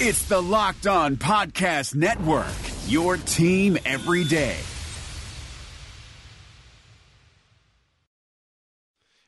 It's 0.00 0.22
the 0.28 0.40
Locked 0.40 0.86
On 0.86 1.16
Podcast 1.16 1.96
Network, 1.96 2.46
your 2.86 3.16
team 3.16 3.76
every 3.84 4.22
day. 4.22 4.54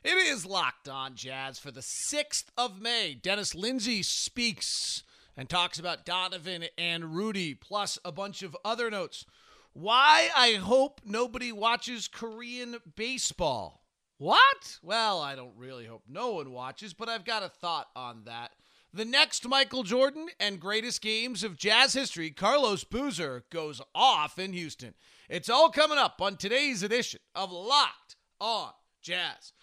It 0.01 0.15
is 0.15 0.45
Locked 0.45 0.87
On 0.87 1.13
Jazz 1.13 1.59
for 1.59 1.71
the 1.71 1.81
6th 1.81 2.45
of 2.57 2.81
May. 2.81 3.19
Dennis 3.21 3.53
Lindsey 3.53 4.01
speaks 4.01 5.03
and 5.35 5.49
talks 5.49 5.77
about 5.77 6.05
Donovan 6.05 6.63
and 6.77 7.17
Rudy, 7.17 7.53
plus 7.53 7.99
a 8.05 8.13
bunch 8.13 8.41
of 8.41 8.55
other 8.63 8.89
notes. 8.89 9.25
Why 9.73 10.29
I 10.33 10.53
hope 10.53 11.01
nobody 11.03 11.51
watches 11.51 12.07
Korean 12.07 12.77
baseball. 12.95 13.83
What? 14.19 14.79
Well, 14.81 15.19
I 15.19 15.35
don't 15.35 15.57
really 15.57 15.85
hope 15.85 16.03
no 16.07 16.31
one 16.31 16.53
watches, 16.53 16.93
but 16.93 17.09
I've 17.09 17.25
got 17.25 17.43
a 17.43 17.49
thought 17.49 17.89
on 17.93 18.23
that. 18.23 18.51
The 18.93 19.05
next 19.05 19.47
Michael 19.47 19.83
Jordan 19.83 20.27
and 20.37 20.59
greatest 20.59 21.01
games 21.01 21.45
of 21.45 21.55
jazz 21.55 21.93
history, 21.93 22.29
Carlos 22.29 22.83
Boozer, 22.83 23.45
goes 23.49 23.81
off 23.95 24.37
in 24.37 24.51
Houston. 24.51 24.95
It's 25.29 25.49
all 25.49 25.69
coming 25.69 25.97
up 25.97 26.21
on 26.21 26.35
today's 26.35 26.83
edition 26.83 27.21
of 27.33 27.53
Locked 27.53 28.17
on 28.41 28.71
Jazz. 29.01 29.53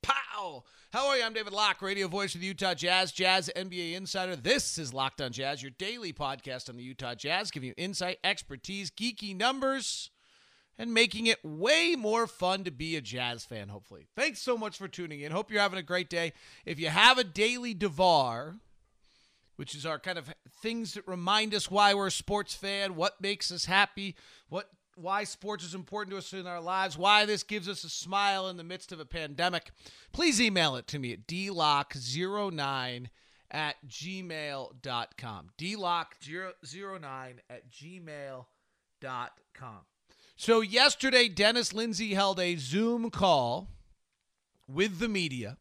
Pow! 0.00 0.64
How 0.94 1.08
are 1.08 1.18
you? 1.18 1.24
I'm 1.24 1.34
David 1.34 1.52
Locke, 1.52 1.82
radio 1.82 2.08
voice 2.08 2.34
of 2.34 2.40
the 2.40 2.46
Utah 2.46 2.72
Jazz, 2.72 3.12
Jazz 3.12 3.50
NBA 3.54 3.92
insider. 3.92 4.36
This 4.36 4.78
is 4.78 4.94
Locked 4.94 5.20
on 5.20 5.30
Jazz, 5.30 5.62
your 5.62 5.72
daily 5.78 6.14
podcast 6.14 6.70
on 6.70 6.78
the 6.78 6.82
Utah 6.82 7.14
Jazz, 7.14 7.50
giving 7.50 7.68
you 7.68 7.74
insight, 7.76 8.16
expertise, 8.24 8.90
geeky 8.90 9.36
numbers 9.36 10.10
and 10.80 10.92
making 10.94 11.26
it 11.26 11.44
way 11.44 11.94
more 11.94 12.26
fun 12.26 12.64
to 12.64 12.70
be 12.70 12.96
a 12.96 13.02
Jazz 13.02 13.44
fan, 13.44 13.68
hopefully. 13.68 14.06
Thanks 14.16 14.40
so 14.40 14.56
much 14.56 14.78
for 14.78 14.88
tuning 14.88 15.20
in. 15.20 15.30
Hope 15.30 15.50
you're 15.50 15.60
having 15.60 15.78
a 15.78 15.82
great 15.82 16.08
day. 16.08 16.32
If 16.64 16.80
you 16.80 16.88
have 16.88 17.18
a 17.18 17.24
daily 17.24 17.74
DeVar, 17.74 18.58
which 19.56 19.74
is 19.74 19.84
our 19.84 19.98
kind 19.98 20.16
of 20.16 20.32
things 20.62 20.94
that 20.94 21.06
remind 21.06 21.52
us 21.54 21.70
why 21.70 21.92
we're 21.92 22.06
a 22.06 22.10
sports 22.10 22.54
fan, 22.54 22.96
what 22.96 23.20
makes 23.20 23.52
us 23.52 23.66
happy, 23.66 24.16
what 24.48 24.70
why 24.94 25.24
sports 25.24 25.64
is 25.64 25.74
important 25.74 26.12
to 26.12 26.18
us 26.18 26.32
in 26.32 26.46
our 26.46 26.62
lives, 26.62 26.96
why 26.96 27.26
this 27.26 27.42
gives 27.42 27.68
us 27.68 27.84
a 27.84 27.90
smile 27.90 28.48
in 28.48 28.56
the 28.56 28.64
midst 28.64 28.90
of 28.90 29.00
a 29.00 29.04
pandemic, 29.04 29.72
please 30.12 30.40
email 30.40 30.76
it 30.76 30.86
to 30.86 30.98
me 30.98 31.12
at 31.12 31.26
dlock09 31.26 33.08
at 33.50 33.76
gmail.com. 33.86 35.50
dlock09 35.58 37.34
at 37.50 37.70
gmail.com. 37.70 38.46
So, 40.42 40.62
yesterday, 40.62 41.28
Dennis 41.28 41.74
Lindsey 41.74 42.14
held 42.14 42.40
a 42.40 42.56
Zoom 42.56 43.10
call 43.10 43.68
with 44.66 44.98
the 44.98 45.06
media. 45.06 45.58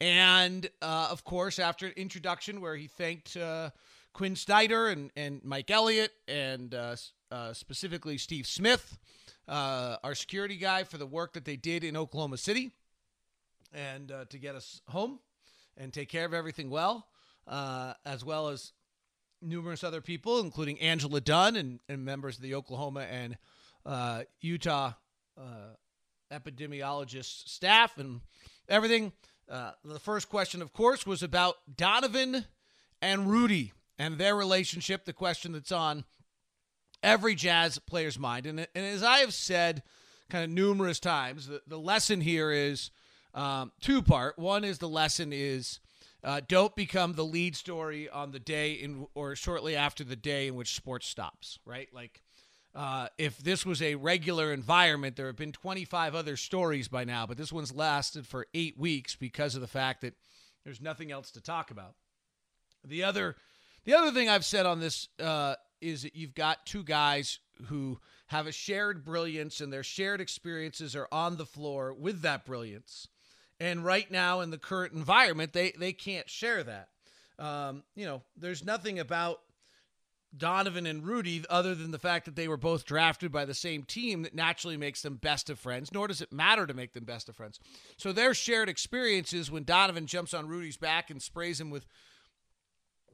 And, 0.00 0.70
uh, 0.80 1.08
of 1.10 1.24
course, 1.24 1.58
after 1.58 1.86
an 1.86 1.94
introduction 1.96 2.60
where 2.60 2.76
he 2.76 2.86
thanked 2.86 3.36
uh, 3.36 3.70
Quin 4.12 4.36
Snyder 4.36 4.86
and, 4.86 5.10
and 5.16 5.42
Mike 5.42 5.72
Elliott 5.72 6.12
and 6.28 6.72
uh, 6.72 6.94
uh 7.32 7.52
specifically 7.52 8.16
Steve 8.16 8.46
Smith, 8.46 8.96
uh, 9.48 9.96
our 10.04 10.14
security 10.14 10.56
guy, 10.56 10.84
for 10.84 10.96
the 10.96 11.04
work 11.04 11.32
that 11.32 11.44
they 11.44 11.56
did 11.56 11.82
in 11.82 11.96
Oklahoma 11.96 12.36
City 12.36 12.70
and 13.72 14.12
uh, 14.12 14.24
to 14.26 14.38
get 14.38 14.54
us 14.54 14.82
home 14.86 15.18
and 15.76 15.92
take 15.92 16.08
care 16.08 16.26
of 16.26 16.32
everything 16.32 16.70
well, 16.70 17.08
as 17.48 18.24
well 18.24 18.50
as 18.50 18.70
numerous 19.42 19.82
other 19.82 20.00
people, 20.00 20.38
including 20.38 20.78
Angela 20.78 21.20
Dunn 21.20 21.56
and, 21.56 21.80
and 21.88 22.04
members 22.04 22.36
of 22.36 22.42
the 22.42 22.54
Oklahoma 22.54 23.00
and 23.00 23.36
uh, 23.86 24.22
Utah 24.40 24.92
uh, 25.38 25.74
epidemiologist 26.32 27.48
staff 27.48 27.98
and 27.98 28.20
everything. 28.68 29.12
Uh, 29.48 29.72
the 29.84 29.98
first 29.98 30.28
question, 30.28 30.62
of 30.62 30.72
course, 30.72 31.06
was 31.06 31.22
about 31.22 31.56
Donovan 31.76 32.44
and 33.02 33.28
Rudy 33.28 33.72
and 33.98 34.16
their 34.16 34.36
relationship, 34.36 35.04
the 35.04 35.12
question 35.12 35.52
that's 35.52 35.72
on 35.72 36.04
every 37.02 37.34
Jazz 37.34 37.78
player's 37.78 38.18
mind. 38.18 38.46
And, 38.46 38.60
and 38.60 38.86
as 38.86 39.02
I 39.02 39.18
have 39.18 39.34
said 39.34 39.82
kind 40.28 40.44
of 40.44 40.50
numerous 40.50 41.00
times, 41.00 41.48
the, 41.48 41.60
the 41.66 41.78
lesson 41.78 42.20
here 42.20 42.52
is 42.52 42.90
um, 43.34 43.72
two 43.80 44.02
part. 44.02 44.38
One 44.38 44.64
is 44.64 44.78
the 44.78 44.88
lesson 44.88 45.32
is 45.32 45.80
uh, 46.22 46.40
don't 46.46 46.76
become 46.76 47.14
the 47.14 47.24
lead 47.24 47.56
story 47.56 48.08
on 48.08 48.30
the 48.30 48.38
day 48.38 48.72
in 48.72 49.06
or 49.14 49.34
shortly 49.34 49.74
after 49.74 50.04
the 50.04 50.16
day 50.16 50.48
in 50.48 50.54
which 50.54 50.74
sports 50.74 51.06
stops, 51.06 51.58
right? 51.64 51.88
Like 51.92 52.22
uh, 52.74 53.08
if 53.18 53.38
this 53.38 53.66
was 53.66 53.82
a 53.82 53.96
regular 53.96 54.52
environment, 54.52 55.16
there 55.16 55.26
have 55.26 55.36
been 55.36 55.52
25 55.52 56.14
other 56.14 56.36
stories 56.36 56.88
by 56.88 57.04
now, 57.04 57.26
but 57.26 57.36
this 57.36 57.52
one's 57.52 57.74
lasted 57.74 58.26
for 58.26 58.46
eight 58.54 58.78
weeks 58.78 59.16
because 59.16 59.54
of 59.54 59.60
the 59.60 59.66
fact 59.66 60.02
that 60.02 60.14
there's 60.64 60.80
nothing 60.80 61.10
else 61.10 61.30
to 61.32 61.40
talk 61.40 61.70
about. 61.70 61.94
The 62.84 63.02
other, 63.02 63.36
the 63.84 63.94
other 63.94 64.12
thing 64.12 64.28
I've 64.28 64.44
said 64.44 64.66
on 64.66 64.78
this 64.78 65.08
uh, 65.18 65.56
is 65.80 66.02
that 66.02 66.14
you've 66.14 66.34
got 66.34 66.64
two 66.64 66.84
guys 66.84 67.40
who 67.66 67.98
have 68.26 68.46
a 68.46 68.52
shared 68.52 69.04
brilliance, 69.04 69.60
and 69.60 69.72
their 69.72 69.82
shared 69.82 70.20
experiences 70.20 70.94
are 70.94 71.08
on 71.10 71.36
the 71.36 71.46
floor 71.46 71.92
with 71.92 72.22
that 72.22 72.44
brilliance. 72.46 73.08
And 73.58 73.84
right 73.84 74.08
now, 74.10 74.40
in 74.40 74.50
the 74.50 74.58
current 74.58 74.94
environment, 74.94 75.52
they 75.52 75.72
they 75.72 75.92
can't 75.92 76.30
share 76.30 76.62
that. 76.62 76.88
Um, 77.38 77.82
you 77.96 78.06
know, 78.06 78.22
there's 78.36 78.64
nothing 78.64 78.98
about 78.98 79.40
Donovan 80.36 80.86
and 80.86 81.04
Rudy, 81.04 81.44
other 81.50 81.74
than 81.74 81.90
the 81.90 81.98
fact 81.98 82.24
that 82.24 82.36
they 82.36 82.46
were 82.46 82.56
both 82.56 82.84
drafted 82.84 83.32
by 83.32 83.44
the 83.44 83.54
same 83.54 83.82
team, 83.82 84.22
that 84.22 84.34
naturally 84.34 84.76
makes 84.76 85.02
them 85.02 85.16
best 85.16 85.50
of 85.50 85.58
friends, 85.58 85.92
nor 85.92 86.06
does 86.06 86.20
it 86.20 86.32
matter 86.32 86.66
to 86.66 86.74
make 86.74 86.92
them 86.92 87.04
best 87.04 87.28
of 87.28 87.36
friends. 87.36 87.58
So 87.96 88.12
their 88.12 88.32
shared 88.32 88.68
experiences 88.68 89.50
when 89.50 89.64
Donovan 89.64 90.06
jumps 90.06 90.32
on 90.32 90.46
Rudy's 90.46 90.76
back 90.76 91.10
and 91.10 91.20
sprays 91.20 91.60
him 91.60 91.70
with 91.70 91.86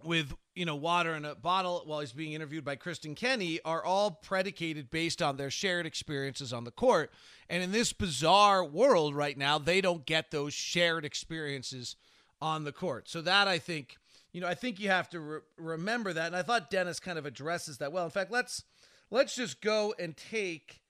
with 0.04 0.34
you 0.54 0.66
know 0.66 0.76
water 0.76 1.14
in 1.14 1.24
a 1.24 1.34
bottle 1.34 1.82
while 1.86 2.00
he's 2.00 2.12
being 2.12 2.34
interviewed 2.34 2.64
by 2.64 2.76
Kristen 2.76 3.14
Kenney 3.14 3.60
are 3.64 3.82
all 3.82 4.10
predicated 4.10 4.90
based 4.90 5.22
on 5.22 5.38
their 5.38 5.50
shared 5.50 5.86
experiences 5.86 6.52
on 6.52 6.64
the 6.64 6.70
court. 6.70 7.10
And 7.48 7.62
in 7.62 7.72
this 7.72 7.92
bizarre 7.92 8.64
world 8.64 9.14
right 9.14 9.36
now, 9.36 9.58
they 9.58 9.80
don't 9.80 10.04
get 10.04 10.30
those 10.30 10.52
shared 10.52 11.04
experiences 11.04 11.96
on 12.40 12.64
the 12.64 12.72
court. 12.72 13.08
So 13.08 13.22
that 13.22 13.48
I 13.48 13.58
think 13.58 13.96
you 14.36 14.42
know, 14.42 14.48
I 14.48 14.54
think 14.54 14.78
you 14.78 14.90
have 14.90 15.08
to 15.10 15.20
re- 15.20 15.40
remember 15.56 16.12
that. 16.12 16.26
And 16.26 16.36
I 16.36 16.42
thought 16.42 16.68
Dennis 16.68 17.00
kind 17.00 17.18
of 17.18 17.24
addresses 17.24 17.78
that 17.78 17.90
well. 17.90 18.04
In 18.04 18.10
fact, 18.10 18.30
let's 18.30 18.64
let's 19.10 19.34
just 19.34 19.62
go 19.62 19.94
and 19.98 20.14
take 20.14 20.82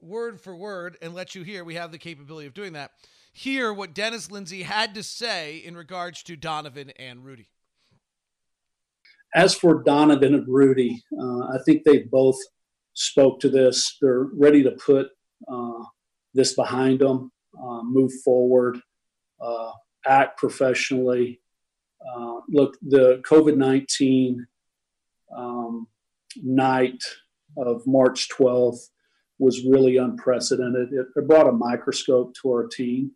word 0.00 0.40
for 0.40 0.56
word 0.56 0.96
and 1.02 1.14
let 1.14 1.34
you 1.34 1.42
hear. 1.42 1.62
We 1.62 1.74
have 1.74 1.92
the 1.92 1.98
capability 1.98 2.46
of 2.46 2.54
doing 2.54 2.72
that. 2.72 2.92
Hear 3.34 3.70
what 3.70 3.92
Dennis 3.92 4.30
Lindsey 4.30 4.62
had 4.62 4.94
to 4.94 5.02
say 5.02 5.58
in 5.58 5.76
regards 5.76 6.22
to 6.22 6.36
Donovan 6.36 6.90
and 6.98 7.22
Rudy. 7.22 7.50
As 9.34 9.54
for 9.54 9.82
Donovan 9.82 10.32
and 10.32 10.48
Rudy, 10.48 11.02
uh, 11.20 11.40
I 11.48 11.58
think 11.66 11.84
they 11.84 12.04
both 12.04 12.38
spoke 12.94 13.40
to 13.40 13.50
this. 13.50 13.98
They're 14.00 14.28
ready 14.32 14.62
to 14.62 14.70
put 14.70 15.08
uh, 15.46 15.84
this 16.32 16.54
behind 16.54 17.00
them, 17.00 17.30
uh, 17.62 17.82
move 17.82 18.12
forward, 18.24 18.80
uh, 19.38 19.72
act 20.06 20.38
professionally, 20.38 21.42
uh, 22.00 22.40
look, 22.48 22.76
the 22.82 23.22
COVID 23.28 23.56
19 23.56 24.46
um, 25.36 25.86
night 26.42 27.02
of 27.56 27.86
March 27.86 28.28
12th 28.28 28.88
was 29.38 29.64
really 29.64 29.96
unprecedented. 29.96 30.92
It, 30.92 31.06
it, 31.14 31.28
brought 31.28 31.48
a 31.48 31.52
microscope 31.52 32.34
to 32.42 32.50
our 32.50 32.66
team, 32.66 33.12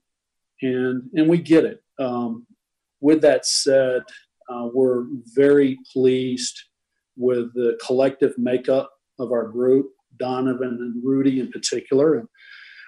and, 0.62 1.02
and 1.14 1.28
we 1.28 1.38
get 1.38 1.64
it. 1.64 1.82
Um, 1.98 2.46
with 3.00 3.22
that 3.22 3.46
said, 3.46 4.02
uh, 4.48 4.68
we're 4.72 5.06
very 5.34 5.78
pleased 5.92 6.60
with 7.16 7.52
the 7.54 7.78
collective 7.84 8.34
makeup 8.36 8.90
of 9.18 9.32
our 9.32 9.48
group, 9.48 9.90
Donovan 10.18 10.78
and 10.80 11.02
Rudy 11.04 11.40
in 11.40 11.50
particular. 11.50 12.18
And 12.18 12.28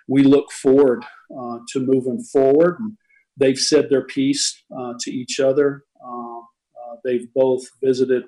we 0.09 0.23
look 0.23 0.51
forward 0.51 1.05
uh, 1.39 1.59
to 1.69 1.81
moving 1.81 2.23
forward. 2.25 2.79
And 2.81 2.97
they've 3.37 3.59
said 3.59 3.89
their 3.89 4.07
piece 4.07 4.63
uh, 4.77 4.95
to 5.01 5.11
each 5.11 5.41
other. 5.41 5.85
Um, 6.05 6.47
uh, 6.77 6.97
they've 7.05 7.33
both 7.35 7.63
visited 7.83 8.25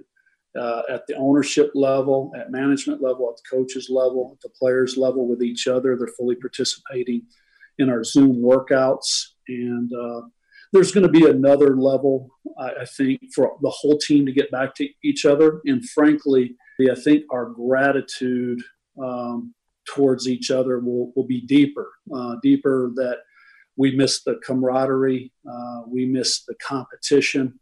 uh, 0.58 0.82
at 0.88 1.06
the 1.06 1.14
ownership 1.16 1.70
level, 1.74 2.32
at 2.38 2.50
management 2.50 3.02
level, 3.02 3.28
at 3.28 3.36
the 3.36 3.56
coaches 3.56 3.88
level, 3.90 4.36
at 4.36 4.40
the 4.40 4.54
players 4.56 4.96
level 4.96 5.26
with 5.26 5.42
each 5.42 5.66
other. 5.66 5.96
They're 5.96 6.14
fully 6.16 6.36
participating 6.36 7.22
in 7.78 7.90
our 7.90 8.04
Zoom 8.04 8.36
workouts. 8.36 9.30
And 9.48 9.92
uh, 9.92 10.22
there's 10.72 10.92
going 10.92 11.06
to 11.06 11.12
be 11.12 11.28
another 11.28 11.76
level, 11.76 12.30
I, 12.58 12.70
I, 12.82 12.84
think, 12.84 13.20
for 13.34 13.56
the 13.62 13.70
whole 13.70 13.98
team 13.98 14.26
to 14.26 14.32
get 14.32 14.50
back 14.50 14.74
to 14.76 14.88
each 15.02 15.24
other. 15.24 15.60
And 15.64 15.84
frankly, 15.90 16.56
I 16.80 16.94
think 16.94 17.24
our 17.32 17.46
gratitude 17.46 18.60
um, 19.02 19.54
towards 19.88 20.28
each 20.28 20.50
other 20.50 20.78
will, 20.80 21.12
will 21.14 21.26
be 21.26 21.40
deeper, 21.42 21.90
uh, 22.14 22.36
deeper 22.42 22.92
that 22.96 23.18
we 23.76 23.94
miss 23.96 24.22
the 24.22 24.36
camaraderie, 24.46 25.32
uh, 25.50 25.82
we 25.86 26.06
miss 26.06 26.44
the 26.44 26.54
competition, 26.56 27.58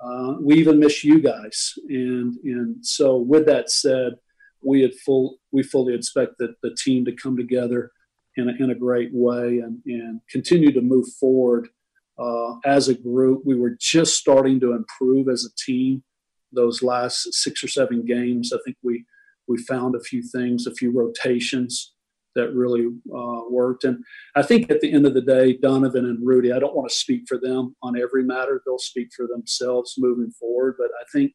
uh, 0.00 0.34
we 0.40 0.56
even 0.56 0.78
miss 0.78 1.02
you 1.02 1.20
guys. 1.20 1.74
And 1.88 2.36
and 2.44 2.84
so 2.84 3.16
with 3.16 3.46
that 3.46 3.70
said, 3.70 4.14
we 4.62 4.82
had 4.82 4.94
full 4.94 5.38
we 5.52 5.62
fully 5.62 5.94
expect 5.94 6.38
that 6.38 6.54
the 6.62 6.74
team 6.74 7.04
to 7.06 7.12
come 7.12 7.36
together 7.36 7.90
in 8.36 8.50
a, 8.50 8.62
in 8.62 8.70
a 8.70 8.74
great 8.74 9.10
way 9.12 9.58
and, 9.58 9.80
and 9.86 10.20
continue 10.30 10.70
to 10.72 10.82
move 10.82 11.06
forward 11.18 11.68
uh, 12.18 12.54
as 12.64 12.88
a 12.88 12.94
group. 12.94 13.42
We 13.46 13.58
were 13.58 13.76
just 13.80 14.14
starting 14.14 14.60
to 14.60 14.72
improve 14.72 15.28
as 15.28 15.44
a 15.44 15.54
team. 15.64 16.02
Those 16.52 16.82
last 16.82 17.32
six 17.34 17.64
or 17.64 17.68
seven 17.68 18.04
games, 18.04 18.52
I 18.52 18.58
think 18.64 18.76
we 18.82 19.04
we 19.48 19.58
found 19.58 19.94
a 19.94 20.00
few 20.00 20.22
things, 20.22 20.66
a 20.66 20.74
few 20.74 20.90
rotations 20.92 21.95
that 22.36 22.54
really 22.54 22.86
uh, 22.86 23.42
worked. 23.50 23.84
And 23.84 24.04
I 24.34 24.42
think 24.42 24.70
at 24.70 24.80
the 24.80 24.92
end 24.92 25.06
of 25.06 25.14
the 25.14 25.20
day, 25.20 25.58
Donovan 25.60 26.04
and 26.04 26.24
Rudy, 26.24 26.52
I 26.52 26.58
don't 26.58 26.76
want 26.76 26.88
to 26.88 26.94
speak 26.94 27.24
for 27.26 27.38
them 27.38 27.74
on 27.82 28.00
every 28.00 28.22
matter. 28.22 28.62
They'll 28.64 28.78
speak 28.78 29.08
for 29.16 29.26
themselves 29.26 29.96
moving 29.98 30.30
forward. 30.30 30.76
But 30.78 30.90
I 31.00 31.04
think 31.12 31.32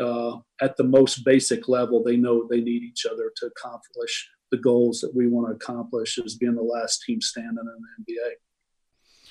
uh, 0.00 0.38
at 0.60 0.76
the 0.76 0.84
most 0.84 1.24
basic 1.24 1.68
level, 1.68 2.02
they 2.02 2.16
know 2.16 2.46
they 2.48 2.60
need 2.60 2.82
each 2.82 3.06
other 3.06 3.32
to 3.36 3.46
accomplish 3.46 4.28
the 4.50 4.58
goals 4.58 5.00
that 5.00 5.14
we 5.14 5.28
want 5.28 5.48
to 5.48 5.54
accomplish 5.54 6.18
as 6.18 6.36
being 6.36 6.54
the 6.54 6.62
last 6.62 7.02
team 7.06 7.20
standing 7.20 7.56
in 7.58 8.04
the 8.06 8.12
NBA. 8.12 8.32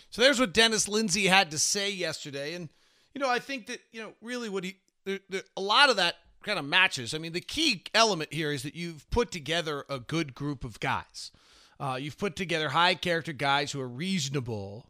So 0.10 0.22
there's 0.22 0.40
what 0.40 0.54
Dennis 0.54 0.88
Lindsey 0.88 1.28
had 1.28 1.52
to 1.52 1.60
say 1.60 1.92
yesterday, 1.92 2.54
and 2.56 2.70
you 3.16 3.22
know 3.22 3.30
I 3.30 3.40
think 3.40 3.68
that 3.68 3.80
you 3.94 4.02
know 4.02 4.14
really 4.22 4.50
what 4.50 4.66
he 4.66 4.78
there, 5.06 5.20
there, 5.30 5.44
a 5.56 5.62
lot 5.62 5.90
of 5.90 5.96
that 5.98 6.16
kind 6.44 6.60
of 6.60 6.66
matches. 6.66 7.14
I 7.14 7.18
mean, 7.18 7.34
the 7.34 7.42
key 7.42 7.84
element 7.94 8.34
here 8.34 8.52
is 8.52 8.64
that 8.64 8.76
you've 8.76 9.10
put 9.10 9.32
together 9.32 9.86
a 9.90 10.00
good 10.00 10.34
group 10.34 10.64
of 10.64 10.80
guys. 10.80 11.32
Uh, 11.80 11.98
you've 12.00 12.18
put 12.18 12.36
together 12.36 12.70
high 12.70 12.96
character 12.96 13.34
guys 13.34 13.72
who 13.72 13.82
are 13.82 13.88
reasonable 13.88 14.86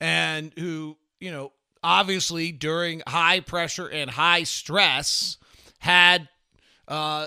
and 0.00 0.52
who 0.58 0.96
you 1.20 1.30
know 1.30 1.52
obviously 1.82 2.52
during 2.52 3.02
high 3.06 3.40
pressure 3.40 3.86
and 3.86 4.10
high 4.10 4.42
stress 4.44 5.36
had 5.80 6.28
uh, 6.88 7.26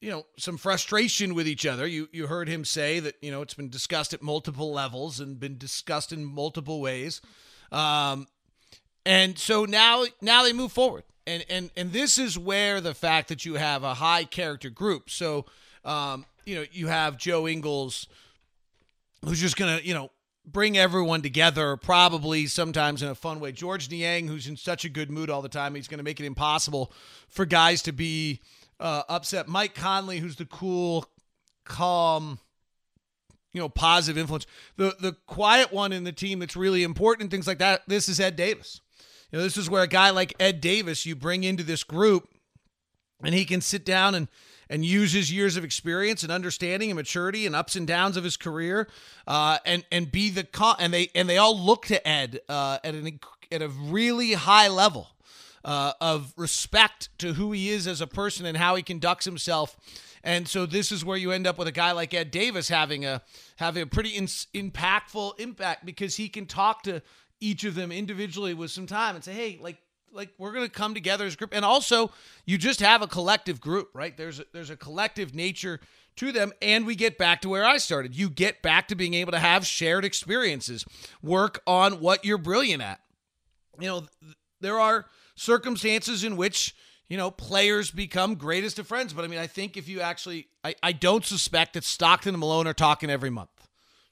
you 0.00 0.10
know 0.10 0.26
some 0.36 0.56
frustration 0.56 1.34
with 1.34 1.46
each 1.46 1.64
other. 1.64 1.86
You 1.86 2.08
you 2.12 2.26
heard 2.26 2.48
him 2.48 2.64
say 2.64 3.00
that 3.00 3.14
you 3.22 3.30
know 3.30 3.42
it's 3.42 3.54
been 3.54 3.70
discussed 3.70 4.12
at 4.12 4.22
multiple 4.22 4.72
levels 4.72 5.20
and 5.20 5.38
been 5.38 5.56
discussed 5.56 6.12
in 6.12 6.24
multiple 6.24 6.80
ways, 6.80 7.20
um, 7.70 8.26
and 9.06 9.38
so 9.38 9.64
now 9.64 10.04
now 10.20 10.42
they 10.42 10.52
move 10.52 10.72
forward. 10.72 11.04
And 11.26 11.44
and 11.48 11.70
and 11.76 11.92
this 11.92 12.18
is 12.18 12.38
where 12.38 12.80
the 12.80 12.94
fact 12.94 13.28
that 13.28 13.44
you 13.44 13.54
have 13.54 13.84
a 13.84 13.94
high 13.94 14.24
character 14.24 14.70
group. 14.70 15.08
So 15.10 15.46
um, 15.84 16.26
you 16.44 16.56
know 16.56 16.64
you 16.72 16.88
have 16.88 17.16
Joe 17.16 17.46
Ingles, 17.46 18.08
who's 19.24 19.40
just 19.40 19.56
gonna 19.56 19.80
you 19.82 19.94
know 19.94 20.10
bring 20.44 20.76
everyone 20.76 21.22
together, 21.22 21.76
probably 21.76 22.46
sometimes 22.46 23.02
in 23.02 23.08
a 23.08 23.14
fun 23.14 23.40
way. 23.40 23.52
George 23.52 23.90
Niang, 23.90 24.26
who's 24.26 24.46
in 24.46 24.56
such 24.56 24.84
a 24.84 24.88
good 24.88 25.10
mood 25.10 25.30
all 25.30 25.42
the 25.42 25.48
time, 25.48 25.74
he's 25.74 25.88
to 25.88 26.02
make 26.02 26.20
it 26.20 26.26
impossible 26.26 26.92
for 27.28 27.44
guys 27.44 27.82
to 27.82 27.92
be 27.92 28.40
uh, 28.80 29.02
upset. 29.08 29.48
Mike 29.48 29.74
Conley, 29.74 30.18
who's 30.18 30.36
the 30.36 30.44
cool, 30.44 31.06
calm, 31.64 32.38
you 33.52 33.60
know, 33.60 33.68
positive 33.68 34.18
influence. 34.18 34.46
The 34.76 34.96
the 35.00 35.12
quiet 35.26 35.72
one 35.72 35.92
in 35.92 36.04
the 36.04 36.12
team 36.12 36.40
that's 36.40 36.56
really 36.56 36.82
important 36.82 37.30
things 37.30 37.46
like 37.46 37.58
that. 37.58 37.82
This 37.86 38.08
is 38.08 38.18
Ed 38.18 38.36
Davis. 38.36 38.80
You 39.32 39.38
know, 39.38 39.44
this 39.44 39.56
is 39.56 39.70
where 39.70 39.82
a 39.82 39.88
guy 39.88 40.10
like 40.10 40.34
Ed 40.38 40.60
Davis 40.60 41.06
you 41.06 41.16
bring 41.16 41.42
into 41.42 41.62
this 41.62 41.84
group, 41.84 42.28
and 43.24 43.34
he 43.34 43.46
can 43.46 43.62
sit 43.62 43.84
down 43.84 44.14
and 44.14 44.28
and 44.68 44.84
use 44.84 45.12
his 45.12 45.32
years 45.32 45.56
of 45.56 45.64
experience 45.64 46.22
and 46.22 46.30
understanding 46.30 46.90
and 46.90 46.96
maturity 46.96 47.46
and 47.46 47.56
ups 47.56 47.74
and 47.74 47.86
downs 47.86 48.16
of 48.16 48.24
his 48.24 48.36
career, 48.36 48.88
uh, 49.26 49.58
and 49.64 49.84
and 49.90 50.12
be 50.12 50.28
the 50.28 50.46
and 50.78 50.92
they 50.92 51.08
and 51.14 51.30
they 51.30 51.38
all 51.38 51.58
look 51.58 51.86
to 51.86 52.06
Ed 52.06 52.40
uh, 52.48 52.78
at 52.84 52.94
an 52.94 53.20
at 53.50 53.62
a 53.62 53.68
really 53.68 54.34
high 54.34 54.68
level 54.68 55.08
uh, 55.64 55.92
of 56.00 56.34
respect 56.36 57.08
to 57.18 57.32
who 57.32 57.52
he 57.52 57.70
is 57.70 57.86
as 57.86 58.02
a 58.02 58.06
person 58.06 58.44
and 58.44 58.58
how 58.58 58.74
he 58.74 58.82
conducts 58.82 59.24
himself. 59.24 59.76
And 60.24 60.46
so 60.46 60.66
this 60.66 60.92
is 60.92 61.04
where 61.04 61.16
you 61.16 61.32
end 61.32 61.46
up 61.46 61.58
with 61.58 61.68
a 61.68 61.72
guy 61.72 61.92
like 61.92 62.14
Ed 62.14 62.30
Davis 62.30 62.68
having 62.68 63.04
a 63.04 63.22
having 63.56 63.82
a 63.82 63.86
pretty 63.86 64.10
in, 64.10 64.26
impactful 64.26 65.40
impact 65.40 65.86
because 65.86 66.16
he 66.16 66.28
can 66.28 66.46
talk 66.46 66.82
to 66.84 67.02
each 67.42 67.64
of 67.64 67.74
them 67.74 67.92
individually 67.92 68.54
with 68.54 68.70
some 68.70 68.86
time 68.86 69.14
and 69.14 69.24
say, 69.24 69.32
"Hey, 69.32 69.58
like 69.60 69.78
like 70.12 70.30
we're 70.38 70.52
going 70.52 70.66
to 70.66 70.72
come 70.72 70.94
together 70.94 71.26
as 71.26 71.34
a 71.34 71.36
group." 71.36 71.54
And 71.54 71.64
also, 71.64 72.12
you 72.46 72.58
just 72.58 72.80
have 72.80 73.02
a 73.02 73.06
collective 73.06 73.60
group, 73.60 73.90
right? 73.94 74.16
There's 74.16 74.40
a, 74.40 74.44
there's 74.52 74.70
a 74.70 74.76
collective 74.76 75.34
nature 75.34 75.80
to 76.16 76.32
them 76.32 76.52
and 76.60 76.86
we 76.86 76.94
get 76.94 77.16
back 77.18 77.40
to 77.40 77.48
where 77.48 77.64
I 77.64 77.78
started. 77.78 78.14
You 78.14 78.28
get 78.28 78.62
back 78.62 78.88
to 78.88 78.94
being 78.94 79.14
able 79.14 79.32
to 79.32 79.38
have 79.38 79.66
shared 79.66 80.04
experiences, 80.04 80.84
work 81.22 81.62
on 81.66 82.00
what 82.00 82.24
you're 82.24 82.38
brilliant 82.38 82.82
at. 82.82 83.00
You 83.80 83.88
know, 83.88 84.06
there 84.60 84.78
are 84.78 85.06
circumstances 85.34 86.24
in 86.24 86.36
which 86.36 86.74
you 87.08 87.16
know 87.16 87.30
players 87.30 87.90
become 87.90 88.34
greatest 88.34 88.78
of 88.78 88.86
friends 88.86 89.14
but 89.14 89.24
i 89.24 89.28
mean 89.28 89.38
i 89.38 89.46
think 89.46 89.78
if 89.78 89.88
you 89.88 90.02
actually 90.02 90.46
i, 90.62 90.74
I 90.82 90.92
don't 90.92 91.24
suspect 91.24 91.72
that 91.72 91.84
stockton 91.84 92.34
and 92.34 92.38
malone 92.38 92.66
are 92.66 92.74
talking 92.74 93.08
every 93.08 93.30
month 93.30 93.50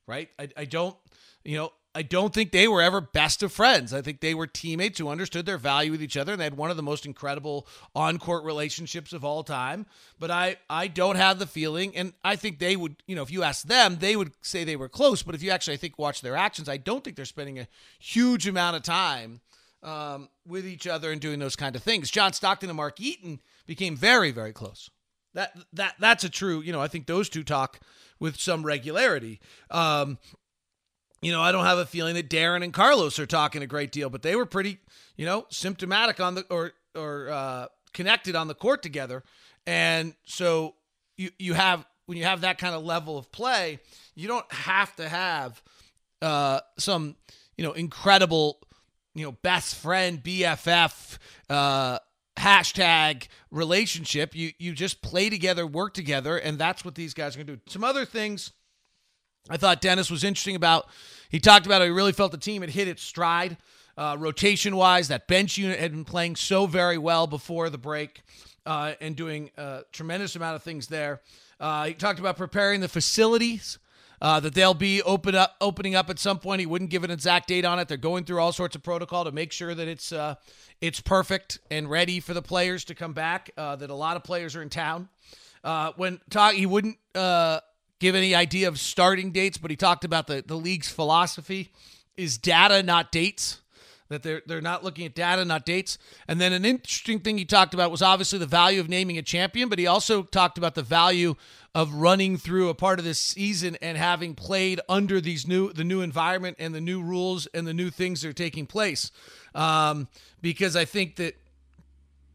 right 0.06 0.31
I, 0.38 0.49
I 0.56 0.65
don't 0.65 0.97
you 1.44 1.59
know 1.59 1.73
I 1.92 2.02
don't 2.02 2.32
think 2.32 2.52
they 2.52 2.69
were 2.69 2.82
ever 2.82 3.00
best 3.00 3.42
of 3.42 3.52
friends. 3.52 3.92
I 3.92 4.00
think 4.00 4.20
they 4.20 4.34
were 4.34 4.46
teammates 4.46 4.98
who 4.98 5.08
understood 5.08 5.44
their 5.44 5.58
value 5.58 5.90
with 5.90 6.02
each 6.02 6.16
other 6.16 6.32
and 6.32 6.40
they 6.40 6.44
had 6.44 6.56
one 6.56 6.70
of 6.70 6.76
the 6.76 6.84
most 6.84 7.04
incredible 7.04 7.66
on-court 7.96 8.44
relationships 8.44 9.12
of 9.12 9.25
all 9.25 9.42
time. 9.42 9.87
But 10.19 10.31
I 10.31 10.56
I 10.69 10.87
don't 10.87 11.16
have 11.16 11.40
the 11.40 11.46
feeling 11.46 11.96
and 11.96 12.12
I 12.22 12.37
think 12.37 12.58
they 12.58 12.76
would, 12.76 12.96
you 13.06 13.16
know, 13.16 13.22
if 13.22 13.32
you 13.32 13.42
ask 13.42 13.66
them, 13.66 13.96
they 13.98 14.14
would 14.14 14.32
say 14.40 14.62
they 14.62 14.76
were 14.76 14.88
close, 14.88 15.22
but 15.22 15.34
if 15.34 15.42
you 15.42 15.50
actually 15.50 15.75
I 15.75 15.78
think 15.78 15.98
watch 15.98 16.20
their 16.20 16.37
actions, 16.37 16.69
I 16.69 16.76
don't 16.76 17.02
think 17.02 17.16
they're 17.16 17.25
spending 17.25 17.58
a 17.58 17.66
huge 17.98 18.46
amount 18.46 18.76
of 18.76 18.82
time 18.82 19.40
um, 19.82 20.28
with 20.46 20.66
each 20.66 20.87
other 20.87 21.10
and 21.10 21.20
doing 21.20 21.40
those 21.40 21.56
kind 21.56 21.75
of 21.75 21.82
things. 21.82 22.10
John 22.10 22.32
Stockton 22.32 22.70
and 22.70 22.76
Mark 22.76 23.00
Eaton 23.00 23.40
became 23.66 23.96
very, 23.96 24.31
very 24.31 24.52
close. 24.52 24.90
That 25.34 25.56
that 25.72 25.94
that's 25.98 26.25
a 26.25 26.28
true. 26.28 26.60
You 26.60 26.72
know, 26.72 26.81
I 26.81 26.88
think 26.88 27.06
those 27.06 27.28
two 27.28 27.44
talk 27.44 27.81
with 28.19 28.38
some 28.38 28.64
regularity. 28.64 29.40
Um, 29.70 30.19
you 31.22 31.32
know, 31.32 31.43
I 31.43 31.52
don't 31.52 31.64
have 31.64 31.78
a 31.78 31.87
feeling 31.87 32.14
that 32.14 32.28
Deron 32.31 32.64
and 32.64 32.72
Carlos 32.72 33.19
are 33.19 33.26
talking 33.26 33.62
a 33.62 33.67
great 33.67 33.93
deal, 33.93 34.11
but 34.11 34.22
they 34.22 34.37
were 34.37 34.46
pretty, 34.46 34.78
you 35.17 35.26
know, 35.26 35.46
symptomatic 35.50 36.20
on 36.20 36.34
the 36.34 36.46
or 36.50 36.72
or 36.94 37.28
uh, 37.31 37.67
connected 37.93 38.34
on 38.34 38.49
the 38.49 38.55
court 38.55 38.82
together. 38.82 39.22
And 39.67 40.14
so 40.25 40.75
you 41.17 41.31
you 41.38 41.55
have 41.55 41.84
when 42.06 42.19
you 42.19 42.25
have 42.25 42.40
that 42.43 42.58
kind 42.58 42.75
of 42.75 42.84
level 42.84 43.19
of 43.19 43.31
play, 43.31 43.81
you 44.14 44.28
don't 44.28 44.50
have 44.52 44.94
to 44.96 45.08
have 45.08 45.62
uh, 46.22 46.61
some 46.78 47.17
you 47.56 47.64
know 47.64 47.73
incredible 47.73 48.61
you 49.14 49.25
know, 49.25 49.32
best 49.32 49.75
friend, 49.76 50.23
BFF, 50.23 51.19
uh, 51.49 51.99
hashtag 52.38 53.26
relationship. 53.50 54.34
You 54.34 54.52
you 54.58 54.73
just 54.73 55.02
play 55.02 55.31
together, 55.31 55.66
work 55.66 55.94
together, 55.94 56.37
and 56.37 56.58
that's 56.58 56.84
what 56.84 56.94
these 56.94 57.14
guys 57.14 57.37
are 57.37 57.44
gonna 57.44 57.56
do. 57.56 57.61
Some 57.66 57.84
other 57.84 58.05
things 58.05 58.52
I 59.48 59.56
thought 59.56 59.81
Dennis 59.81 60.10
was 60.10 60.25
interesting 60.25 60.56
about. 60.56 60.87
He 61.31 61.40
talked 61.40 61.66
about 61.66 61.81
how 61.81 61.87
he 61.87 61.90
really 61.90 62.12
felt 62.12 62.32
the 62.32 62.38
team 62.38 62.62
had 62.62 62.70
hit 62.70 62.88
its 62.88 63.02
stride. 63.02 63.56
Uh, 63.96 64.16
rotation 64.19 64.76
wise, 64.76 65.08
that 65.08 65.28
bench 65.28 65.58
unit 65.58 65.78
had 65.78 65.92
been 65.92 66.04
playing 66.04 66.37
so 66.37 66.66
very 66.66 66.97
well 66.97 67.26
before 67.26 67.68
the 67.68 67.78
break 67.78 68.23
uh, 68.66 68.94
and 69.00 69.16
doing 69.16 69.50
a 69.56 69.82
tremendous 69.92 70.37
amount 70.37 70.56
of 70.56 70.62
things 70.62 70.87
there. 70.87 71.20
Uh, 71.59 71.87
he 71.87 71.94
talked 71.94 72.18
about 72.18 72.37
preparing 72.37 72.80
the 72.80 72.88
facilities 72.88 73.78
uh, 74.23 74.40
that 74.40 74.54
they'll 74.54 74.75
be 74.75 75.02
open 75.02 75.35
up, 75.35 75.56
opening 75.61 75.94
up 75.94 76.11
at 76.11 76.18
some 76.18 76.38
point. 76.38 76.61
He 76.61 76.66
wouldn't 76.66 76.90
give 76.90 77.04
an 77.04 77.11
exact 77.11 77.49
date 77.49 77.64
on 77.64 77.78
it. 77.78 77.88
They're 77.88 77.97
going 77.97 78.25
through 78.25 78.40
all 78.40 78.52
sorts 78.52 78.76
of 78.76 78.82
protocol 78.82 79.25
to 79.25 79.32
make 79.32 79.52
sure 79.52 79.75
that 79.75 79.88
it's 79.88 80.12
uh, 80.12 80.35
it's 80.80 81.00
perfect 81.00 81.59
and 81.70 81.90
ready 81.90 82.20
for 82.20 82.35
the 82.35 82.42
players 82.42 82.85
to 82.85 82.94
come 82.94 83.12
back. 83.12 83.50
Uh, 83.56 83.76
that 83.76 83.90
a 83.90 83.94
lot 83.94 84.16
of 84.16 84.25
players 84.25 84.56
are 84.56 84.62
in 84.62 84.68
town. 84.68 85.09
Uh, 85.62 85.92
when 85.97 86.20
talk, 86.30 86.54
he 86.54 86.66
wouldn't 86.66 86.97
uh, 87.14 87.61
give 88.00 88.16
any 88.16 88.35
idea 88.35 88.66
of 88.66 88.80
starting 88.80 89.30
dates, 89.30 89.59
but 89.59 89.71
he 89.71 89.76
talked 89.76 90.04
about 90.04 90.26
the 90.26 90.42
the 90.45 90.57
league's 90.57 90.88
philosophy 90.88 91.71
is 92.16 92.37
data, 92.37 92.83
not 92.83 93.12
dates 93.12 93.61
that 94.11 94.23
they're 94.25 94.42
they're 94.45 94.61
not 94.61 94.85
looking 94.85 95.07
at 95.07 95.14
data, 95.14 95.45
not 95.45 95.64
dates. 95.64 95.97
And 96.28 96.40
then 96.40 96.52
an 96.52 96.64
interesting 96.64 97.21
thing 97.21 97.38
he 97.38 97.45
talked 97.45 97.73
about 97.73 97.90
was 97.90 98.02
obviously 98.02 98.38
the 98.38 98.47
value 98.47 98.80
of 98.80 98.88
naming 98.88 99.16
a 99.16 99.23
champion, 99.23 99.69
but 99.69 99.78
he 99.78 99.87
also 99.87 100.23
talked 100.23 100.59
about 100.59 100.75
the 100.75 100.83
value 100.83 101.37
of 101.75 101.95
running 101.95 102.37
through 102.37 102.69
a 102.69 102.75
part 102.75 102.99
of 102.99 103.04
this 103.04 103.21
season 103.21 103.76
and 103.80 103.97
having 103.97 104.35
played 104.35 104.80
under 104.88 105.21
these 105.21 105.47
new 105.47 105.73
the 105.73 105.85
new 105.85 106.02
environment 106.02 106.57
and 106.59 106.75
the 106.75 106.80
new 106.80 107.00
rules 107.00 107.47
and 107.54 107.66
the 107.66 107.73
new 107.73 107.88
things 107.88 108.21
that 108.21 108.28
are 108.28 108.35
taking 108.35 108.66
place. 108.66 109.12
Um, 109.54 110.09
because 110.42 110.76
I 110.76 110.85
think 110.85 111.16
that 111.16 111.37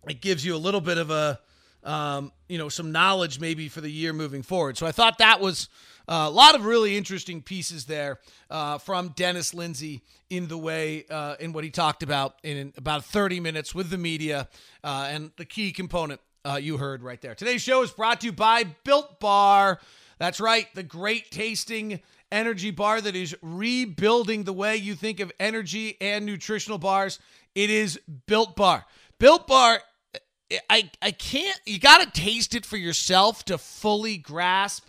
it 0.08 0.22
gives 0.22 0.46
you 0.46 0.56
a 0.56 0.58
little 0.58 0.82
bit 0.82 0.98
of 0.98 1.12
a 1.12 1.40
um, 1.86 2.32
you 2.50 2.58
know 2.58 2.68
some 2.68 2.92
knowledge 2.92 3.40
maybe 3.40 3.70
for 3.70 3.82
the 3.82 3.90
year 3.90 4.12
moving 4.12 4.42
forward. 4.42 4.78
So 4.78 4.86
I 4.86 4.92
thought 4.92 5.20
that 5.20 5.40
was 5.40 5.70
uh, 6.08 6.26
a 6.28 6.30
lot 6.30 6.56
of 6.56 6.66
really 6.66 6.98
interesting 6.98 7.42
pieces 7.42 7.86
there 7.86 8.20
uh, 8.50 8.78
from 8.78 9.10
Dennis 9.10 9.54
Lindsey 9.54 10.02
in 10.30 10.48
the 10.48 10.58
way 10.58 11.06
uh, 11.10 11.36
in 11.40 11.54
what 11.54 11.64
he 11.64 11.70
talked 11.70 12.04
about 12.04 12.36
in 12.44 12.74
about 12.78 13.06
30 13.06 13.40
minutes 13.40 13.74
with 13.74 13.90
the 13.90 13.98
media 13.98 14.48
uh, 14.84 15.08
and 15.10 15.32
the 15.38 15.46
key 15.46 15.72
component 15.72 16.20
uh, 16.44 16.56
you 16.56 16.78
heard 16.78 17.04
right 17.04 17.22
there. 17.22 17.36
Today's 17.36 17.62
show 17.62 17.82
is 17.82 17.92
brought 17.92 18.22
to 18.22 18.28
you 18.28 18.32
by 18.32 18.66
Built 18.84 19.20
Bar. 19.20 19.80
That's 20.20 20.40
right, 20.40 20.68
the 20.76 20.84
great 20.84 21.32
tasting 21.32 22.02
energy 22.32 22.72
bar 22.72 23.02
that 23.02 23.16
is 23.16 23.36
rebuilding 23.42 24.44
the 24.44 24.54
way 24.54 24.76
you 24.76 24.96
think 24.96 25.20
of 25.20 25.32
energy 25.40 25.98
and 26.00 26.26
nutritional 26.26 26.78
bars. 26.78 27.20
It 27.54 27.70
is 27.70 28.00
Built 28.28 28.56
Bar. 28.56 28.86
Built 29.20 29.48
Bar 29.48 29.82
I 30.70 30.90
I 31.02 31.12
can't 31.12 31.60
you 31.66 31.80
got 31.80 32.02
to 32.02 32.22
taste 32.22 32.54
it 32.54 32.66
for 32.66 32.78
yourself 32.78 33.46
to 33.46 33.58
fully 33.58 34.18
grasp 34.18 34.88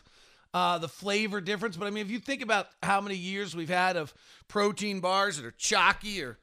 uh, 0.53 0.79
the 0.79 0.89
flavor 0.89 1.41
difference. 1.41 1.77
But 1.77 1.87
I 1.87 1.91
mean, 1.91 2.05
if 2.05 2.11
you 2.11 2.19
think 2.19 2.43
about 2.43 2.69
how 2.83 3.01
many 3.01 3.17
years 3.17 3.55
we've 3.55 3.69
had 3.69 3.97
of 3.97 4.15
protein 4.49 5.01
bars 5.01 5.37
that 5.37 5.47
are 5.47 5.55
chalky 5.59 6.23
or 6.23 6.39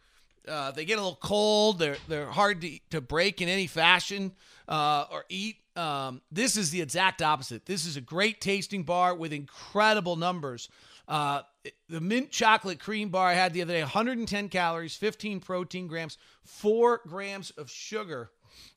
uh, 0.47 0.71
they 0.71 0.85
get 0.85 0.99
a 0.99 1.01
little 1.01 1.17
cold, 1.21 1.79
they're 1.79 1.97
they're 2.07 2.27
hard 2.27 2.61
to, 2.61 2.79
to 2.89 3.01
break 3.01 3.41
in 3.41 3.49
any 3.49 3.67
fashion 3.67 4.31
uh, 4.67 5.05
or 5.11 5.25
eat. 5.29 5.57
Um, 5.75 6.21
this 6.31 6.57
is 6.57 6.69
the 6.69 6.81
exact 6.81 7.21
opposite. 7.21 7.65
This 7.65 7.85
is 7.85 7.97
a 7.97 8.01
great 8.01 8.39
tasting 8.39 8.83
bar 8.83 9.15
with 9.15 9.33
incredible 9.33 10.15
numbers. 10.15 10.69
Uh, 11.07 11.41
the 11.89 11.99
mint 11.99 12.29
chocolate 12.29 12.79
cream 12.79 13.09
bar 13.09 13.27
I 13.27 13.33
had 13.33 13.53
the 13.53 13.61
other 13.63 13.73
day 13.73 13.81
110 13.81 14.49
calories, 14.49 14.95
15 14.95 15.39
protein 15.39 15.87
grams, 15.87 16.17
4 16.43 17.01
grams 17.07 17.49
of 17.51 17.69
sugar 17.69 18.29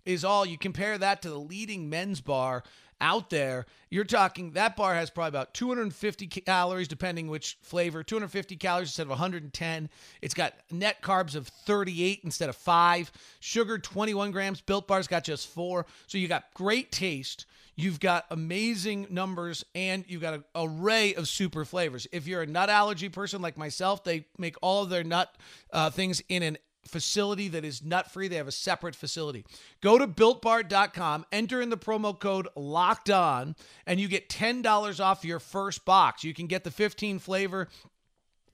is 0.05 0.25
all. 0.25 0.47
You 0.47 0.59
compare 0.59 0.97
that 0.99 1.23
to 1.23 1.31
the 1.31 1.39
leading 1.39 1.89
men's 1.89 2.21
bar 2.21 2.63
out 3.01 3.31
there, 3.31 3.67
you're 3.91 4.05
talking 4.05 4.53
that 4.53 4.77
bar 4.77 4.95
has 4.95 5.11
probably 5.11 5.29
about 5.29 5.55
250 5.55 6.27
calories, 6.29 6.89
depending 6.89 7.29
which 7.29 7.59
flavor, 7.63 8.03
250 8.03 8.57
calories 8.57 8.89
instead 8.89 9.03
of 9.03 9.11
110. 9.11 9.91
It's 10.23 10.35
got 10.35 10.55
net 10.71 11.03
carbs 11.03 11.35
of 11.35 11.49
38 11.49 12.21
instead 12.25 12.49
of 12.49 12.57
five, 12.57 13.13
sugar 13.41 13.79
21 13.79 14.31
grams. 14.31 14.61
Built 14.61 14.89
Bar's 14.89 15.07
got 15.07 15.25
just 15.25 15.49
four. 15.49 15.87
So 16.07 16.19
you 16.19 16.29
got 16.29 16.45
great 16.55 16.91
taste. 16.91 17.47
You've 17.79 18.01
got 18.01 18.25
amazing 18.31 19.09
numbers 19.11 19.63
and 19.75 20.03
you've 20.09 20.23
got 20.23 20.33
an 20.33 20.45
array 20.55 21.15
of 21.15 21.29
super 21.29 21.67
flavors. 21.67 22.07
If 22.11 22.27
you're 22.27 22.41
a 22.41 22.47
nut 22.47 22.71
allergy 22.71 23.11
person 23.11 23.43
like 23.43 23.59
myself, 23.59 24.03
they 24.03 24.25
make 24.39 24.57
all 24.63 24.83
of 24.83 24.89
their 24.89 25.05
nut 25.05 25.37
uh, 25.75 25.91
things 25.91 26.23
in 26.31 26.43
an 26.43 26.57
facility 26.87 27.49
that 27.49 27.65
is 27.65 27.83
nut 27.83 28.11
free. 28.11 28.29
They 28.29 28.37
have 28.37 28.49
a 28.49 28.53
separate 28.53 28.95
facility. 28.95 29.45
Go 29.81 29.99
to 29.99 30.07
builtbar.com, 30.07 31.27
enter 31.33 31.61
in 31.61 31.71
the 31.71 31.77
promo 31.77 32.19
code 32.19 32.49
locked 32.57 33.11
on, 33.11 33.57
and 33.87 34.01
you 34.01 34.09
get 34.09 34.29
$10 34.29 35.05
off 35.05 35.25
your 35.25 35.41
first 35.41 35.85
box. 35.85 36.25
You 36.25 36.35
can 36.35 36.47
get 36.47 36.65
the 36.65 36.71
15 36.71 37.19
flavor 37.19 37.69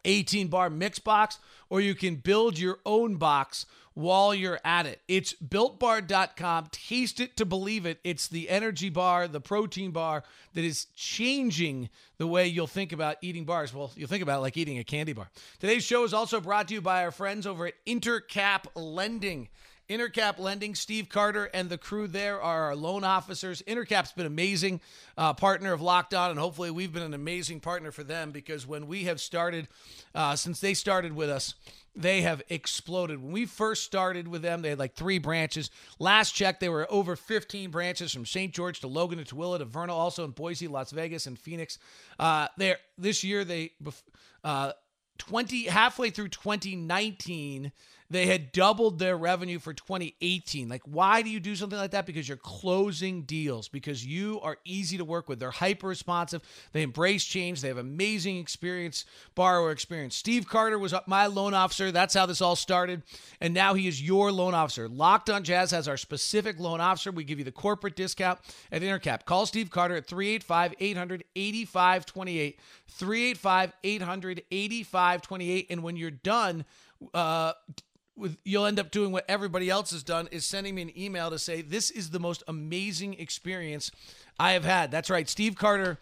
18 0.04 0.48
bar 0.48 0.70
mix 0.70 0.98
box, 0.98 1.38
or 1.70 1.80
you 1.80 1.94
can 1.94 2.16
build 2.16 2.58
your 2.58 2.78
own 2.84 3.16
box 3.16 3.66
while 3.94 4.34
you're 4.34 4.60
at 4.64 4.86
it. 4.86 5.00
It's 5.08 5.34
builtbar.com. 5.34 6.68
Taste 6.70 7.20
it 7.20 7.36
to 7.36 7.44
believe 7.44 7.86
it. 7.86 7.98
It's 8.04 8.26
the 8.28 8.48
energy 8.48 8.88
bar, 8.88 9.28
the 9.28 9.40
protein 9.40 9.90
bar 9.90 10.24
that 10.54 10.64
is 10.64 10.86
changing 10.96 11.90
the 12.18 12.26
way 12.26 12.46
you'll 12.46 12.66
think 12.66 12.92
about 12.92 13.16
eating 13.20 13.44
bars. 13.44 13.74
Well, 13.74 13.92
you'll 13.96 14.08
think 14.08 14.22
about 14.22 14.38
it 14.38 14.42
like 14.42 14.56
eating 14.56 14.78
a 14.78 14.84
candy 14.84 15.12
bar. 15.12 15.30
Today's 15.58 15.84
show 15.84 16.04
is 16.04 16.14
also 16.14 16.40
brought 16.40 16.68
to 16.68 16.74
you 16.74 16.80
by 16.80 17.04
our 17.04 17.10
friends 17.10 17.46
over 17.46 17.66
at 17.66 17.74
Intercap 17.86 18.66
Lending. 18.74 19.48
Intercap 19.92 20.38
Lending, 20.38 20.74
Steve 20.74 21.10
Carter 21.10 21.50
and 21.52 21.68
the 21.68 21.76
crew 21.76 22.08
there 22.08 22.40
are 22.40 22.64
our 22.64 22.76
loan 22.76 23.04
officers. 23.04 23.60
Intercap's 23.66 24.12
been 24.12 24.24
amazing 24.24 24.80
uh, 25.18 25.34
partner 25.34 25.74
of 25.74 25.82
Locked 25.82 26.14
On, 26.14 26.30
and 26.30 26.38
hopefully 26.38 26.70
we've 26.70 26.94
been 26.94 27.02
an 27.02 27.12
amazing 27.12 27.60
partner 27.60 27.92
for 27.92 28.02
them 28.02 28.30
because 28.30 28.66
when 28.66 28.86
we 28.86 29.04
have 29.04 29.20
started, 29.20 29.68
uh, 30.14 30.34
since 30.34 30.60
they 30.60 30.72
started 30.72 31.14
with 31.14 31.28
us, 31.28 31.54
they 31.94 32.22
have 32.22 32.40
exploded. 32.48 33.22
When 33.22 33.32
we 33.32 33.44
first 33.44 33.84
started 33.84 34.26
with 34.26 34.40
them, 34.40 34.62
they 34.62 34.70
had 34.70 34.78
like 34.78 34.94
three 34.94 35.18
branches. 35.18 35.70
Last 35.98 36.32
check, 36.32 36.58
they 36.58 36.70
were 36.70 36.90
over 36.90 37.14
15 37.14 37.70
branches 37.70 38.14
from 38.14 38.24
St. 38.24 38.54
George 38.54 38.80
to 38.80 38.86
Logan 38.86 39.22
to 39.22 39.34
Tooele 39.34 39.58
to 39.58 39.66
Vernal, 39.66 39.98
also 39.98 40.24
in 40.24 40.30
Boise, 40.30 40.68
Las 40.68 40.90
Vegas, 40.90 41.26
and 41.26 41.38
Phoenix. 41.38 41.78
Uh, 42.18 42.48
there 42.56 42.78
this 42.96 43.22
year, 43.22 43.44
they 43.44 43.72
uh, 44.42 44.72
20 45.18 45.64
halfway 45.66 46.08
through 46.08 46.28
2019 46.28 47.72
they 48.12 48.26
had 48.26 48.52
doubled 48.52 48.98
their 48.98 49.16
revenue 49.16 49.58
for 49.58 49.72
2018. 49.72 50.68
Like, 50.68 50.82
why 50.84 51.22
do 51.22 51.30
you 51.30 51.40
do 51.40 51.56
something 51.56 51.78
like 51.78 51.92
that? 51.92 52.04
Because 52.04 52.28
you're 52.28 52.36
closing 52.36 53.22
deals, 53.22 53.68
because 53.68 54.04
you 54.04 54.38
are 54.42 54.58
easy 54.64 54.98
to 54.98 55.04
work 55.04 55.28
with. 55.28 55.40
They're 55.40 55.50
hyper 55.50 55.88
responsive. 55.88 56.42
They 56.72 56.82
embrace 56.82 57.24
change. 57.24 57.60
They 57.60 57.68
have 57.68 57.78
amazing 57.78 58.36
experience, 58.36 59.06
borrower 59.34 59.70
experience. 59.70 60.14
Steve 60.14 60.46
Carter 60.46 60.78
was 60.78 60.94
my 61.06 61.26
loan 61.26 61.54
officer. 61.54 61.90
That's 61.90 62.14
how 62.14 62.26
this 62.26 62.42
all 62.42 62.54
started. 62.54 63.02
And 63.40 63.54
now 63.54 63.74
he 63.74 63.88
is 63.88 64.02
your 64.02 64.30
loan 64.30 64.52
officer. 64.54 64.88
Locked 64.88 65.30
on 65.30 65.42
Jazz 65.42 65.70
has 65.70 65.88
our 65.88 65.96
specific 65.96 66.60
loan 66.60 66.80
officer. 66.80 67.10
We 67.10 67.24
give 67.24 67.38
you 67.38 67.44
the 67.44 67.52
corporate 67.52 67.96
discount 67.96 68.38
at 68.70 68.82
Intercap. 68.82 69.24
Call 69.24 69.46
Steve 69.46 69.70
Carter 69.70 69.96
at 69.96 70.06
385 70.06 70.74
800 70.78 71.24
8528. 71.34 72.58
385 72.88 73.72
800 73.82 74.42
8528. 74.50 75.66
And 75.70 75.82
when 75.82 75.96
you're 75.96 76.10
done, 76.10 76.66
uh, 77.14 77.52
with 78.16 78.36
you'll 78.44 78.66
end 78.66 78.78
up 78.78 78.90
doing 78.90 79.12
what 79.12 79.24
everybody 79.28 79.70
else 79.70 79.90
has 79.90 80.02
done 80.02 80.28
is 80.30 80.44
sending 80.44 80.74
me 80.74 80.82
an 80.82 80.98
email 80.98 81.30
to 81.30 81.38
say 81.38 81.62
this 81.62 81.90
is 81.90 82.10
the 82.10 82.20
most 82.20 82.42
amazing 82.46 83.14
experience 83.14 83.90
I 84.38 84.52
have 84.52 84.64
had. 84.64 84.90
That's 84.90 85.10
right. 85.10 85.28
Steve 85.28 85.56
Carter 85.56 85.98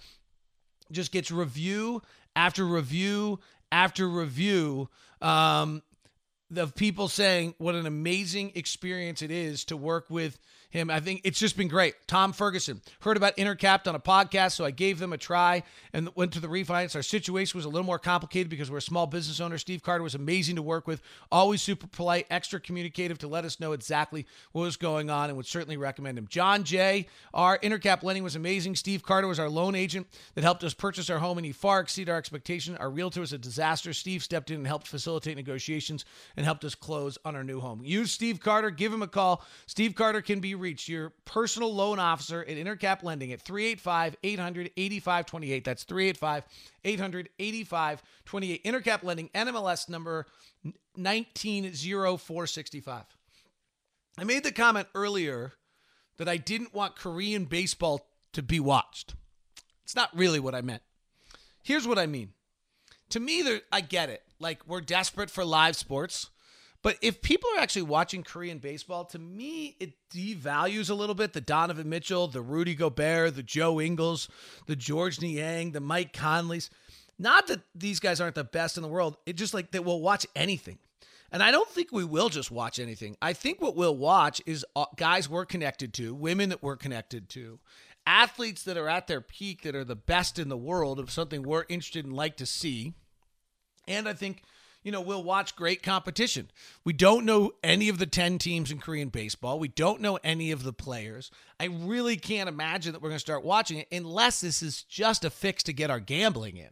just 0.91 1.13
gets 1.13 1.31
review 1.31 2.03
after 2.35 2.65
review 2.65 3.39
after 3.73 4.09
review 4.09 4.89
um, 5.23 5.83
of 6.57 6.75
people 6.75 7.09
saying 7.09 7.55
what 7.59 7.75
an 7.75 7.87
amazing 7.87 8.53
experience 8.55 9.23
it 9.23 9.31
is 9.31 9.65
to 9.67 9.77
work 9.77 10.07
with 10.11 10.39
him. 10.71 10.91
I 10.91 11.01
think 11.01 11.21
it's 11.25 11.39
just 11.39 11.57
been 11.57 11.69
great. 11.69 11.95
Tom 12.07 12.33
Ferguson 12.33 12.81
heard 13.01 13.17
about 13.17 13.37
Intercapped 13.37 13.87
on 13.87 13.95
a 13.95 14.01
podcast, 14.01 14.53
so 14.53 14.65
I 14.65 14.71
gave 14.71 14.99
them 14.99 15.13
a 15.13 15.19
try 15.19 15.63
and 15.93 16.09
went 16.15 16.33
to 16.33 16.41
the 16.41 16.49
refinance. 16.49 16.95
Our 16.95 17.03
situation 17.03 17.59
was 17.59 17.65
a 17.65 17.69
little 17.69 17.87
more 17.87 17.99
complicated 17.99 18.49
because 18.49 18.71
we're 18.71 18.79
a 18.79 18.83
small 18.83 19.07
business 19.07 19.41
owner. 19.41 19.59
Steve 19.59 19.83
Carter 19.83 20.03
was 20.03 20.15
amazing 20.15 20.57
to 20.57 20.63
work 20.63 20.87
with, 20.87 21.03
always 21.31 21.61
super 21.61 21.87
polite, 21.89 22.27
extra 22.31 22.61
communicative 22.61 23.19
to 23.19 23.29
let 23.29 23.45
us 23.45 23.61
know 23.61 23.73
exactly 23.73 24.27
what 24.53 24.63
was 24.63 24.77
going 24.77 25.11
on, 25.11 25.29
and 25.29 25.37
would 25.37 25.47
certainly 25.47 25.77
recommend 25.77 26.17
him. 26.17 26.27
John 26.29 26.65
Jay, 26.65 27.09
our 27.35 27.59
Intercap 27.59 28.03
lending 28.03 28.23
was 28.23 28.37
amazing. 28.37 28.77
Steve 28.77 29.03
Carter 29.03 29.27
was 29.27 29.41
our 29.41 29.49
loan 29.49 29.75
agent 29.75 30.07
that 30.35 30.45
helped 30.45 30.65
us 30.65 30.73
purchase 30.73 31.11
our 31.11 31.19
home, 31.19 31.37
and 31.39 31.45
he 31.45 31.53
far 31.53 31.81
exceeded 31.81 32.11
our 32.11 32.19
expectation. 32.19 32.77
Our 32.77 32.91
realtor 32.91 33.21
was 33.21 33.33
a 33.33 33.39
disaster. 33.39 33.93
Steve 33.93 34.23
stepped 34.23 34.51
in 34.51 34.57
and 34.57 34.67
helped 34.67 34.87
facilitate 34.87 35.37
negotiations 35.37 36.05
and 36.37 36.47
helped 36.47 36.65
us 36.65 36.75
close 36.75 37.19
on 37.25 37.35
our 37.35 37.45
new 37.45 37.61
home. 37.61 37.81
Use 37.83 38.13
Steve 38.13 38.39
Carter. 38.41 38.71
Give 38.71 38.93
him 38.93 39.03
a 39.03 39.09
call. 39.09 39.45
Steve 39.67 39.95
Carter 39.95 40.23
can 40.23 40.41
be 40.41 40.55
reached, 40.61 40.89
your 40.89 41.11
personal 41.25 41.75
loan 41.75 41.99
officer 41.99 42.43
at 42.43 42.49
Intercap 42.49 43.03
Lending 43.03 43.33
at 43.33 43.41
385 43.41 44.17
800 44.23 44.71
8528. 44.77 45.65
That's 45.65 45.85
385 45.85 46.45
800 46.85 47.31
8528. 47.39 48.65
Intercap 48.65 49.03
Lending, 49.03 49.31
NMLS 49.35 49.89
number 49.89 50.27
190465. 50.95 53.05
I 54.19 54.25
made 54.25 54.45
the 54.45 54.53
comment 54.53 54.89
earlier 54.95 55.55
that 56.19 56.29
I 56.29 56.37
didn't 56.37 56.75
want 56.75 56.97
Korean 56.97 57.47
baseball 57.47 58.07
to 58.35 58.43
be 58.43 58.61
watched. 58.61 59.15
It's 59.85 59.97
not 59.97 60.15
really 60.15 60.39
what 60.39 60.55
I 60.55 60.61
meant. 60.61 60.83
Here's 61.63 61.89
what 61.89 61.99
I 61.99 62.07
mean. 62.07 62.33
To 63.11 63.21
me, 63.21 63.43
there, 63.43 63.61
I 63.73 63.81
get 63.81 64.09
it. 64.09 64.23
Like, 64.39 64.67
we're 64.67 64.81
desperate 64.81 65.31
for 65.31 65.45
live 65.45 65.77
sports. 65.77 66.31
But 66.83 66.97
if 67.03 67.21
people 67.21 67.51
are 67.55 67.61
actually 67.61 67.83
watching 67.83 68.23
Korean 68.23 68.59
baseball, 68.59 69.05
to 69.07 69.19
me, 69.19 69.77
it 69.79 69.93
devalues 70.13 70.89
a 70.89 70.95
little 70.95 71.15
bit 71.15 71.35
the 71.35 71.41
Donovan 71.41 71.89
Mitchell, 71.89 72.27
the 72.27 72.41
Rudy 72.41 72.75
Gobert, 72.75 73.37
the 73.37 73.43
Joe 73.43 73.81
Ingles, 73.81 74.29
the 74.67 74.77
George 74.77 75.21
Niang, 75.21 75.73
the 75.73 75.81
Mike 75.81 76.15
Conleys. 76.15 76.71
Not 77.19 77.49
that 77.49 77.61
these 77.75 78.01
guys 78.01 78.21
aren't 78.21 78.35
the 78.35 78.45
best 78.45 78.79
in 78.79 78.83
the 78.83 78.89
world. 78.89 79.19
It 79.27 79.35
just 79.35 79.53
like 79.53 79.73
that 79.73 79.85
we'll 79.85 80.01
watch 80.01 80.27
anything. 80.35 80.79
And 81.31 81.43
I 81.43 81.51
don't 81.51 81.69
think 81.69 81.93
we 81.93 82.05
will 82.05 82.29
just 82.29 82.51
watch 82.51 82.79
anything. 82.81 83.17
I 83.23 83.35
think 83.35 83.61
what 83.61 83.77
we'll 83.77 83.97
watch 83.97 84.41
is 84.47 84.65
uh, 84.75 84.87
guys 84.97 85.29
we're 85.29 85.45
connected 85.45 85.93
to, 85.95 86.15
women 86.15 86.49
that 86.49 86.63
we're 86.63 86.77
connected 86.77 87.29
to, 87.31 87.61
athletes 88.07 88.65
that 88.65 88.77
are 88.77 88.89
at 88.89 89.07
their 89.07 89.21
peak 89.21 89.63
that 89.63 89.77
are 89.77 89.85
the 89.85 89.95
best 89.95 90.39
in 90.39 90.49
the 90.49 90.57
world 90.57 90.99
of 90.99 91.11
something 91.11 91.43
we're 91.43 91.67
interested 91.69 92.05
and 92.05 92.17
like 92.17 92.37
to 92.39 92.47
see. 92.47 92.95
And 93.87 94.09
I 94.09 94.15
think 94.15 94.43
you 94.83 94.93
know, 94.93 95.01
we'll 95.01 95.23
watch 95.23 95.57
great 95.57 95.83
competition. 95.83 96.51
We 96.85 96.93
don't 96.93 97.27
know 97.27 97.53
any 97.63 97.89
of 97.89 97.99
the 97.99 98.07
10 98.07 98.39
teams 98.39 98.71
in 98.71 98.79
Korean 98.79 99.09
baseball. 99.09 99.59
We 99.59 99.69
don't 99.69 100.01
know 100.01 100.19
any 100.25 100.51
of 100.51 100.63
the 100.63 100.73
players. 100.73 101.31
I 101.59 101.67
really 101.67 102.17
can't 102.17 102.49
imagine 102.49 102.93
that 102.93 103.03
we're 103.03 103.11
going 103.11 103.17
to 103.17 103.21
start 103.21 103.45
watching 103.45 103.79
it 103.79 103.89
unless 103.93 104.41
this 104.41 104.63
is 104.63 104.83
just 104.85 105.25
a 105.25 105.31
fix 105.31 105.63
to 105.65 105.73
get 105.73 105.91
our 105.91 106.01
gambling 106.01 106.57
in. 106.57 106.71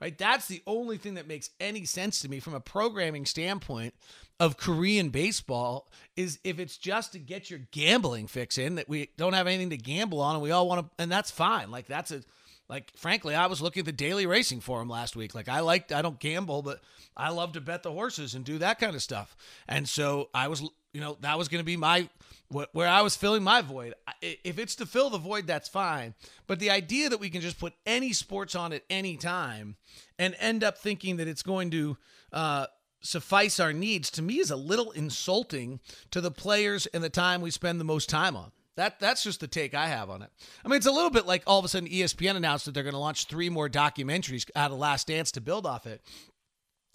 Right? 0.00 0.16
That's 0.16 0.48
the 0.48 0.62
only 0.66 0.98
thing 0.98 1.14
that 1.14 1.26
makes 1.26 1.50
any 1.60 1.84
sense 1.84 2.20
to 2.20 2.28
me 2.28 2.38
from 2.38 2.54
a 2.54 2.60
programming 2.60 3.26
standpoint 3.26 3.94
of 4.38 4.56
Korean 4.56 5.10
baseball 5.10 5.88
is 6.16 6.38
if 6.44 6.58
it's 6.58 6.76
just 6.76 7.12
to 7.12 7.18
get 7.18 7.48
your 7.48 7.60
gambling 7.70 8.26
fix 8.26 8.58
in 8.58 8.74
that 8.74 8.88
we 8.88 9.10
don't 9.16 9.32
have 9.32 9.46
anything 9.46 9.70
to 9.70 9.76
gamble 9.76 10.20
on 10.20 10.34
and 10.34 10.42
we 10.42 10.50
all 10.50 10.68
want 10.68 10.84
to 10.84 11.02
and 11.02 11.10
that's 11.10 11.30
fine. 11.30 11.70
Like 11.70 11.86
that's 11.86 12.10
a 12.10 12.22
like 12.68 12.92
frankly, 12.96 13.34
I 13.34 13.46
was 13.46 13.60
looking 13.60 13.80
at 13.80 13.86
the 13.86 13.92
daily 13.92 14.26
racing 14.26 14.60
forum 14.60 14.88
last 14.88 15.16
week. 15.16 15.34
Like 15.34 15.48
I 15.48 15.60
liked 15.60 15.92
I 15.92 16.02
don't 16.02 16.18
gamble, 16.18 16.62
but 16.62 16.80
I 17.16 17.30
love 17.30 17.52
to 17.52 17.60
bet 17.60 17.82
the 17.82 17.92
horses 17.92 18.34
and 18.34 18.44
do 18.44 18.58
that 18.58 18.78
kind 18.78 18.94
of 18.94 19.02
stuff. 19.02 19.36
And 19.68 19.88
so 19.88 20.30
I 20.34 20.48
was 20.48 20.62
you 20.94 21.00
know, 21.00 21.18
that 21.20 21.36
was 21.36 21.48
going 21.48 21.60
to 21.60 21.64
be 21.64 21.76
my 21.76 22.08
where 22.48 22.88
I 22.88 23.02
was 23.02 23.16
filling 23.16 23.42
my 23.42 23.62
void. 23.62 23.94
If 24.22 24.60
it's 24.60 24.76
to 24.76 24.86
fill 24.86 25.10
the 25.10 25.18
void, 25.18 25.46
that's 25.46 25.68
fine. 25.68 26.14
But 26.46 26.60
the 26.60 26.70
idea 26.70 27.08
that 27.08 27.18
we 27.18 27.30
can 27.30 27.40
just 27.40 27.58
put 27.58 27.72
any 27.84 28.12
sports 28.12 28.54
on 28.54 28.72
at 28.72 28.84
any 28.88 29.16
time 29.16 29.76
and 30.20 30.36
end 30.38 30.62
up 30.62 30.78
thinking 30.78 31.16
that 31.16 31.26
it's 31.26 31.42
going 31.42 31.70
to 31.72 31.96
uh, 32.32 32.66
suffice 33.00 33.58
our 33.58 33.72
needs 33.72 34.08
to 34.12 34.22
me 34.22 34.38
is 34.38 34.52
a 34.52 34.56
little 34.56 34.92
insulting 34.92 35.80
to 36.12 36.20
the 36.20 36.30
players 36.30 36.86
and 36.86 37.02
the 37.02 37.10
time 37.10 37.40
we 37.40 37.50
spend 37.50 37.80
the 37.80 37.84
most 37.84 38.08
time 38.08 38.36
on. 38.36 38.52
That 38.76 38.98
that's 38.98 39.22
just 39.22 39.40
the 39.40 39.46
take 39.46 39.74
I 39.74 39.86
have 39.86 40.10
on 40.10 40.22
it. 40.22 40.30
I 40.64 40.68
mean, 40.68 40.76
it's 40.78 40.86
a 40.86 40.92
little 40.92 41.10
bit 41.10 41.26
like 41.26 41.42
all 41.46 41.58
of 41.58 41.64
a 41.64 41.68
sudden 41.68 41.88
ESPN 41.88 42.36
announced 42.36 42.64
that 42.64 42.72
they're 42.72 42.82
going 42.82 42.94
to 42.94 42.98
launch 42.98 43.26
three 43.26 43.48
more 43.48 43.68
documentaries 43.68 44.48
out 44.56 44.72
of 44.72 44.78
Last 44.78 45.06
Dance 45.06 45.30
to 45.32 45.40
build 45.40 45.66
off 45.66 45.86
it. 45.86 46.02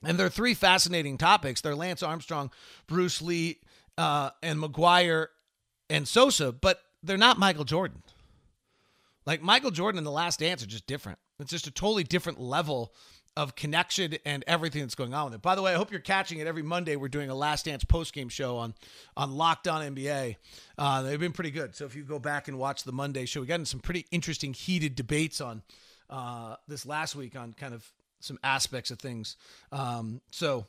And 0.03 0.17
they're 0.17 0.29
three 0.29 0.53
fascinating 0.53 1.17
topics. 1.17 1.61
They're 1.61 1.75
Lance 1.75 2.03
Armstrong, 2.03 2.51
Bruce 2.87 3.21
Lee, 3.21 3.59
uh, 3.97 4.31
and 4.41 4.59
McGwire, 4.59 5.27
and 5.89 6.07
Sosa, 6.07 6.51
but 6.51 6.81
they're 7.03 7.17
not 7.17 7.37
Michael 7.37 7.65
Jordan. 7.65 8.03
Like 9.25 9.41
Michael 9.41 9.71
Jordan 9.71 9.97
and 9.97 10.07
The 10.07 10.11
Last 10.11 10.39
Dance 10.39 10.63
are 10.63 10.67
just 10.67 10.87
different. 10.87 11.19
It's 11.39 11.51
just 11.51 11.67
a 11.67 11.71
totally 11.71 12.03
different 12.03 12.39
level 12.39 12.93
of 13.37 13.55
connection 13.55 14.15
and 14.25 14.43
everything 14.47 14.81
that's 14.81 14.95
going 14.95 15.13
on 15.13 15.25
with 15.25 15.35
it. 15.35 15.41
By 15.41 15.55
the 15.55 15.61
way, 15.61 15.73
I 15.73 15.75
hope 15.75 15.91
you're 15.91 15.99
catching 15.99 16.39
it 16.39 16.47
every 16.47 16.63
Monday. 16.63 16.95
We're 16.95 17.07
doing 17.07 17.29
a 17.29 17.35
Last 17.35 17.65
Dance 17.65 17.83
post 17.83 18.13
game 18.13 18.29
show 18.29 18.57
on 18.57 18.73
on 19.15 19.31
Locked 19.31 19.67
On 19.67 19.95
NBA. 19.95 20.35
Uh, 20.77 21.01
they've 21.03 21.19
been 21.19 21.31
pretty 21.31 21.51
good. 21.51 21.75
So 21.75 21.85
if 21.85 21.95
you 21.95 22.03
go 22.03 22.19
back 22.19 22.47
and 22.47 22.57
watch 22.57 22.83
the 22.83 22.91
Monday 22.91 23.25
show, 23.25 23.41
we 23.41 23.47
got 23.47 23.59
in 23.59 23.65
some 23.65 23.79
pretty 23.79 24.05
interesting 24.11 24.53
heated 24.53 24.95
debates 24.95 25.41
on 25.41 25.61
uh, 26.09 26.55
this 26.67 26.85
last 26.85 27.15
week 27.15 27.35
on 27.35 27.53
kind 27.53 27.73
of 27.73 27.89
some 28.19 28.39
aspects 28.43 28.91
of 28.91 28.99
things. 28.99 29.37
Um, 29.71 30.21
so 30.31 30.67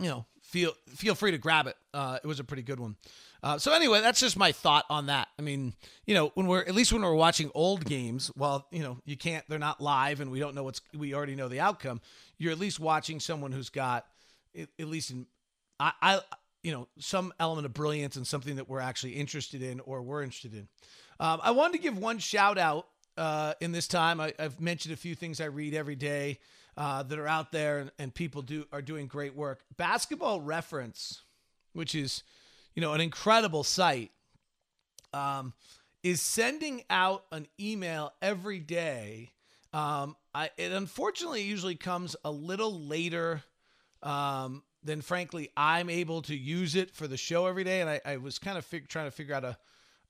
you 0.00 0.08
know, 0.08 0.26
feel 0.42 0.72
feel 0.88 1.14
free 1.14 1.32
to 1.32 1.38
grab 1.38 1.66
it. 1.66 1.76
Uh, 1.92 2.18
it 2.22 2.26
was 2.26 2.40
a 2.40 2.44
pretty 2.44 2.62
good 2.62 2.80
one. 2.80 2.96
Uh, 3.42 3.58
so 3.58 3.72
anyway, 3.72 4.00
that's 4.00 4.20
just 4.20 4.36
my 4.36 4.52
thought 4.52 4.84
on 4.90 5.06
that. 5.06 5.28
I 5.38 5.42
mean, 5.42 5.74
you 6.06 6.14
know, 6.14 6.32
when 6.34 6.46
we're 6.46 6.62
at 6.62 6.74
least 6.74 6.92
when 6.92 7.02
we're 7.02 7.14
watching 7.14 7.50
old 7.54 7.84
games, 7.84 8.30
well, 8.36 8.66
you 8.70 8.82
know, 8.82 8.98
you 9.04 9.16
can't. 9.16 9.44
They're 9.48 9.58
not 9.58 9.80
live, 9.80 10.20
and 10.20 10.30
we 10.30 10.40
don't 10.40 10.54
know 10.54 10.64
what's. 10.64 10.80
We 10.94 11.14
already 11.14 11.34
know 11.34 11.48
the 11.48 11.60
outcome. 11.60 12.00
You're 12.38 12.52
at 12.52 12.58
least 12.58 12.80
watching 12.80 13.20
someone 13.20 13.52
who's 13.52 13.70
got, 13.70 14.06
at, 14.58 14.68
at 14.78 14.86
least 14.88 15.10
in, 15.10 15.26
I, 15.78 15.92
I, 16.02 16.20
you 16.62 16.72
know, 16.72 16.88
some 16.98 17.32
element 17.38 17.66
of 17.66 17.72
brilliance 17.72 18.16
and 18.16 18.26
something 18.26 18.56
that 18.56 18.68
we're 18.68 18.80
actually 18.80 19.12
interested 19.12 19.62
in 19.62 19.80
or 19.80 20.02
we're 20.02 20.22
interested 20.22 20.54
in. 20.54 20.68
Um, 21.20 21.40
I 21.42 21.52
wanted 21.52 21.78
to 21.78 21.82
give 21.82 21.96
one 21.96 22.18
shout 22.18 22.58
out 22.58 22.88
uh, 23.16 23.54
in 23.60 23.72
this 23.72 23.88
time. 23.88 24.20
I, 24.20 24.34
I've 24.38 24.60
mentioned 24.60 24.92
a 24.92 24.96
few 24.96 25.14
things 25.14 25.40
I 25.40 25.46
read 25.46 25.74
every 25.74 25.96
day 25.96 26.38
uh, 26.76 27.02
that 27.02 27.18
are 27.18 27.28
out 27.28 27.52
there 27.52 27.78
and, 27.78 27.90
and 27.98 28.14
people 28.14 28.42
do 28.42 28.66
are 28.72 28.82
doing 28.82 29.06
great 29.06 29.34
work. 29.34 29.60
Basketball 29.76 30.40
Reference, 30.40 31.22
which 31.72 31.94
is 31.94 32.22
you 32.74 32.82
know 32.82 32.92
an 32.92 33.00
incredible 33.00 33.64
site, 33.64 34.10
um, 35.12 35.52
is 36.02 36.20
sending 36.20 36.82
out 36.90 37.24
an 37.32 37.46
email 37.58 38.12
every 38.20 38.60
day. 38.60 39.32
Um, 39.72 40.16
I, 40.34 40.50
it 40.56 40.72
unfortunately 40.72 41.42
usually 41.42 41.74
comes 41.74 42.16
a 42.24 42.30
little 42.30 42.80
later 42.80 43.42
um, 44.02 44.62
than 44.82 45.00
frankly 45.00 45.50
I'm 45.56 45.90
able 45.90 46.22
to 46.22 46.36
use 46.36 46.74
it 46.74 46.94
for 46.94 47.06
the 47.06 47.16
show 47.16 47.46
every 47.46 47.64
day, 47.64 47.80
and 47.80 47.90
I, 47.90 48.00
I 48.04 48.16
was 48.18 48.38
kind 48.38 48.58
of 48.58 48.64
fig- 48.64 48.88
trying 48.88 49.06
to 49.06 49.10
figure 49.10 49.34
out 49.34 49.44
a 49.44 49.56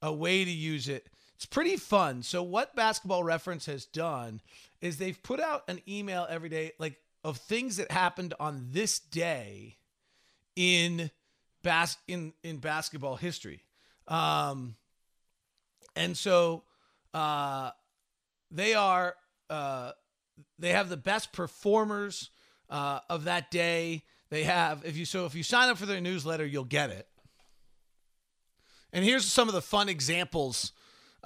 a 0.02 0.12
way 0.12 0.44
to 0.44 0.50
use 0.50 0.88
it. 0.88 1.08
It's 1.36 1.44
pretty 1.44 1.76
fun. 1.76 2.22
So 2.22 2.42
what 2.42 2.74
Basketball 2.74 3.22
Reference 3.22 3.66
has 3.66 3.84
done 3.84 4.40
is 4.80 4.96
they've 4.96 5.22
put 5.22 5.38
out 5.38 5.64
an 5.68 5.80
email 5.86 6.26
every 6.30 6.48
day 6.48 6.72
like 6.78 6.96
of 7.22 7.36
things 7.36 7.76
that 7.76 7.90
happened 7.90 8.32
on 8.40 8.68
this 8.70 8.98
day 8.98 9.76
in 10.54 11.10
bas- 11.62 11.98
in 12.08 12.32
in 12.42 12.56
basketball 12.56 13.16
history. 13.16 13.64
Um 14.08 14.76
and 15.94 16.16
so 16.16 16.62
uh 17.12 17.70
they 18.50 18.72
are 18.72 19.14
uh 19.50 19.92
they 20.58 20.70
have 20.70 20.88
the 20.88 20.96
best 20.96 21.32
performers 21.32 22.30
uh 22.70 23.00
of 23.10 23.24
that 23.24 23.50
day. 23.50 24.04
They 24.30 24.44
have 24.44 24.86
if 24.86 24.96
you 24.96 25.04
so 25.04 25.26
if 25.26 25.34
you 25.34 25.42
sign 25.42 25.68
up 25.68 25.76
for 25.76 25.84
their 25.86 26.00
newsletter, 26.00 26.46
you'll 26.46 26.64
get 26.64 26.88
it. 26.88 27.06
And 28.90 29.04
here's 29.04 29.26
some 29.26 29.48
of 29.48 29.54
the 29.54 29.60
fun 29.60 29.90
examples. 29.90 30.72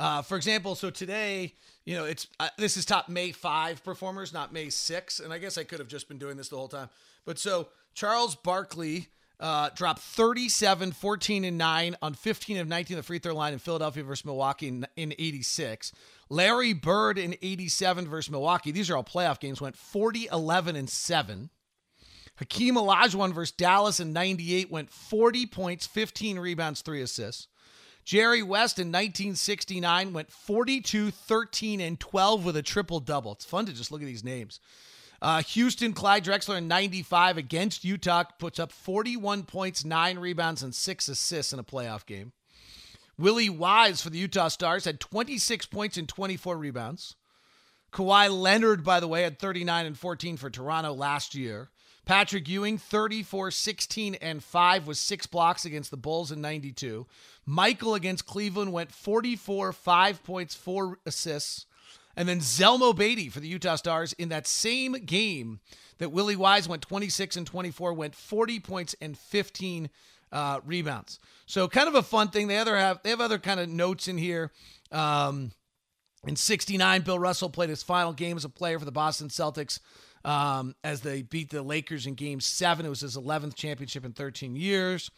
Uh, 0.00 0.22
for 0.22 0.36
example, 0.36 0.74
so 0.74 0.88
today, 0.88 1.52
you 1.84 1.94
know, 1.94 2.06
it's 2.06 2.26
uh, 2.40 2.48
this 2.56 2.78
is 2.78 2.86
top 2.86 3.10
May 3.10 3.32
5 3.32 3.84
performers, 3.84 4.32
not 4.32 4.50
May 4.50 4.70
6. 4.70 5.20
And 5.20 5.30
I 5.30 5.36
guess 5.36 5.58
I 5.58 5.64
could 5.64 5.78
have 5.78 5.88
just 5.88 6.08
been 6.08 6.16
doing 6.16 6.38
this 6.38 6.48
the 6.48 6.56
whole 6.56 6.68
time. 6.68 6.88
But 7.26 7.38
so 7.38 7.68
Charles 7.92 8.34
Barkley 8.34 9.08
uh, 9.38 9.68
dropped 9.74 10.00
37, 10.00 10.92
14, 10.92 11.44
and 11.44 11.58
9 11.58 11.96
on 12.00 12.14
15 12.14 12.56
of 12.56 12.66
19 12.66 12.96
the 12.96 13.02
free 13.02 13.18
throw 13.18 13.34
line 13.34 13.52
in 13.52 13.58
Philadelphia 13.58 14.02
versus 14.02 14.24
Milwaukee 14.24 14.68
in, 14.68 14.86
in 14.96 15.12
86. 15.12 15.92
Larry 16.30 16.72
Bird 16.72 17.18
in 17.18 17.36
87 17.42 18.08
versus 18.08 18.30
Milwaukee. 18.30 18.70
These 18.70 18.88
are 18.88 18.96
all 18.96 19.04
playoff 19.04 19.38
games, 19.38 19.60
went 19.60 19.76
40, 19.76 20.28
11, 20.32 20.76
and 20.76 20.88
7. 20.88 21.50
Hakeem 22.36 22.76
Olajuwon 22.76 23.34
versus 23.34 23.52
Dallas 23.52 24.00
in 24.00 24.14
98 24.14 24.70
went 24.70 24.90
40 24.90 25.44
points, 25.44 25.86
15 25.86 26.38
rebounds, 26.38 26.80
3 26.80 27.02
assists. 27.02 27.48
Jerry 28.04 28.42
West 28.42 28.78
in 28.78 28.88
1969 28.88 30.12
went 30.12 30.32
42, 30.32 31.10
13, 31.10 31.80
and 31.80 32.00
12 32.00 32.44
with 32.44 32.56
a 32.56 32.62
triple 32.62 33.00
double. 33.00 33.32
It's 33.32 33.44
fun 33.44 33.66
to 33.66 33.72
just 33.72 33.92
look 33.92 34.00
at 34.00 34.06
these 34.06 34.24
names. 34.24 34.60
Uh, 35.22 35.42
Houston, 35.42 35.92
Clyde 35.92 36.24
Drexler 36.24 36.56
in 36.58 36.66
95 36.66 37.36
against 37.36 37.84
Utah 37.84 38.24
puts 38.38 38.58
up 38.58 38.72
41 38.72 39.42
points, 39.42 39.84
9 39.84 40.18
rebounds, 40.18 40.62
and 40.62 40.74
6 40.74 41.08
assists 41.08 41.52
in 41.52 41.58
a 41.58 41.64
playoff 41.64 42.06
game. 42.06 42.32
Willie 43.18 43.50
Wise 43.50 44.00
for 44.00 44.08
the 44.08 44.18
Utah 44.18 44.48
Stars 44.48 44.86
had 44.86 44.98
26 44.98 45.66
points 45.66 45.98
and 45.98 46.08
24 46.08 46.56
rebounds. 46.56 47.16
Kawhi 47.92 48.30
Leonard, 48.30 48.84
by 48.84 49.00
the 49.00 49.08
way, 49.08 49.22
had 49.22 49.38
39 49.38 49.86
and 49.86 49.98
14 49.98 50.36
for 50.36 50.50
Toronto 50.50 50.92
last 50.92 51.34
year. 51.34 51.70
Patrick 52.06 52.48
Ewing, 52.48 52.78
34, 52.78 53.50
16, 53.50 54.14
and 54.16 54.42
5 54.42 54.86
with 54.86 54.96
six 54.96 55.26
blocks 55.26 55.64
against 55.64 55.90
the 55.90 55.96
Bulls 55.96 56.32
in 56.32 56.40
92. 56.40 57.06
Michael 57.46 57.94
against 57.94 58.26
Cleveland 58.26 58.72
went 58.72 58.90
44, 58.90 59.72
5 59.72 60.24
points, 60.24 60.54
4 60.54 60.98
assists. 61.06 61.66
And 62.16 62.28
then 62.28 62.40
Zelmo 62.40 62.96
Beaty 62.96 63.28
for 63.28 63.40
the 63.40 63.48
Utah 63.48 63.76
Stars 63.76 64.12
in 64.14 64.28
that 64.30 64.46
same 64.46 64.92
game 64.92 65.60
that 65.98 66.10
Willie 66.10 66.36
Wise 66.36 66.68
went 66.68 66.82
26 66.82 67.36
and 67.36 67.46
24, 67.46 67.92
went 67.94 68.14
40 68.14 68.60
points 68.60 68.96
and 69.00 69.16
15 69.16 69.88
uh, 70.32 70.60
rebounds. 70.64 71.18
So 71.46 71.68
kind 71.68 71.88
of 71.88 71.94
a 71.94 72.02
fun 72.02 72.28
thing. 72.28 72.48
They 72.48 72.58
other 72.58 72.76
have 72.76 73.00
they 73.02 73.10
have 73.10 73.20
other 73.20 73.38
kind 73.38 73.60
of 73.60 73.68
notes 73.68 74.08
in 74.08 74.18
here. 74.18 74.50
Um, 74.92 75.52
in 76.26 76.36
69, 76.36 77.02
Bill 77.02 77.18
Russell 77.18 77.50
played 77.50 77.70
his 77.70 77.82
final 77.82 78.12
game 78.12 78.36
as 78.36 78.44
a 78.44 78.48
player 78.48 78.78
for 78.78 78.84
the 78.84 78.92
Boston 78.92 79.28
Celtics 79.28 79.80
um, 80.24 80.74
as 80.84 81.00
they 81.00 81.22
beat 81.22 81.50
the 81.50 81.62
Lakers 81.62 82.06
in 82.06 82.14
game 82.14 82.40
seven. 82.40 82.84
It 82.84 82.90
was 82.90 83.00
his 83.00 83.16
11th 83.16 83.54
championship 83.54 84.04
in 84.04 84.12
13 84.12 84.56
years. 84.56 85.10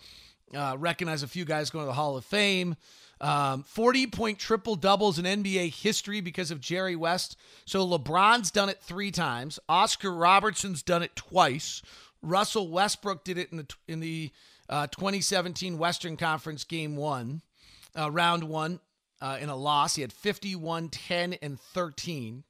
Uh, 0.55 0.77
recognize 0.79 1.23
a 1.23 1.29
few 1.29 1.45
guys 1.45 1.71
going 1.71 1.85
to 1.85 1.89
the 1.89 1.95
Hall 1.95 2.17
of 2.17 2.25
Fame. 2.25 2.77
Um, 3.21 3.63
40 3.63 4.09
point 4.09 4.39
triple 4.39 4.75
doubles 4.75 5.19
in 5.19 5.25
NBA 5.25 5.73
history 5.73 6.21
because 6.21 6.51
of 6.51 6.61
Jerry 6.61 6.97
West. 6.97 7.37
So 7.65 7.87
LeBron's 7.87 8.51
done 8.51 8.69
it 8.69 8.81
three 8.81 9.11
times. 9.11 9.59
Oscar 9.69 10.13
Robertson's 10.13 10.83
done 10.83 11.03
it 11.03 11.15
twice. 11.15 11.83
Russell 12.21 12.69
Westbrook 12.69 13.25
did 13.25 13.39
it 13.39 13.51
in 13.51 13.59
the 13.59 13.67
in 13.89 14.01
the 14.01 14.31
uh, 14.69 14.87
2017 14.89 15.79
Western 15.79 16.17
Conference 16.17 16.65
Game 16.65 16.97
One, 16.97 17.43
uh, 17.99 18.11
Round 18.11 18.45
One, 18.45 18.81
uh, 19.23 19.39
in 19.41 19.49
a 19.49 19.57
loss. 19.57 19.95
He 19.95 20.03
had 20.03 20.13
51, 20.13 20.89
10, 20.89 21.35
and 21.35 21.59
13. 21.59 22.43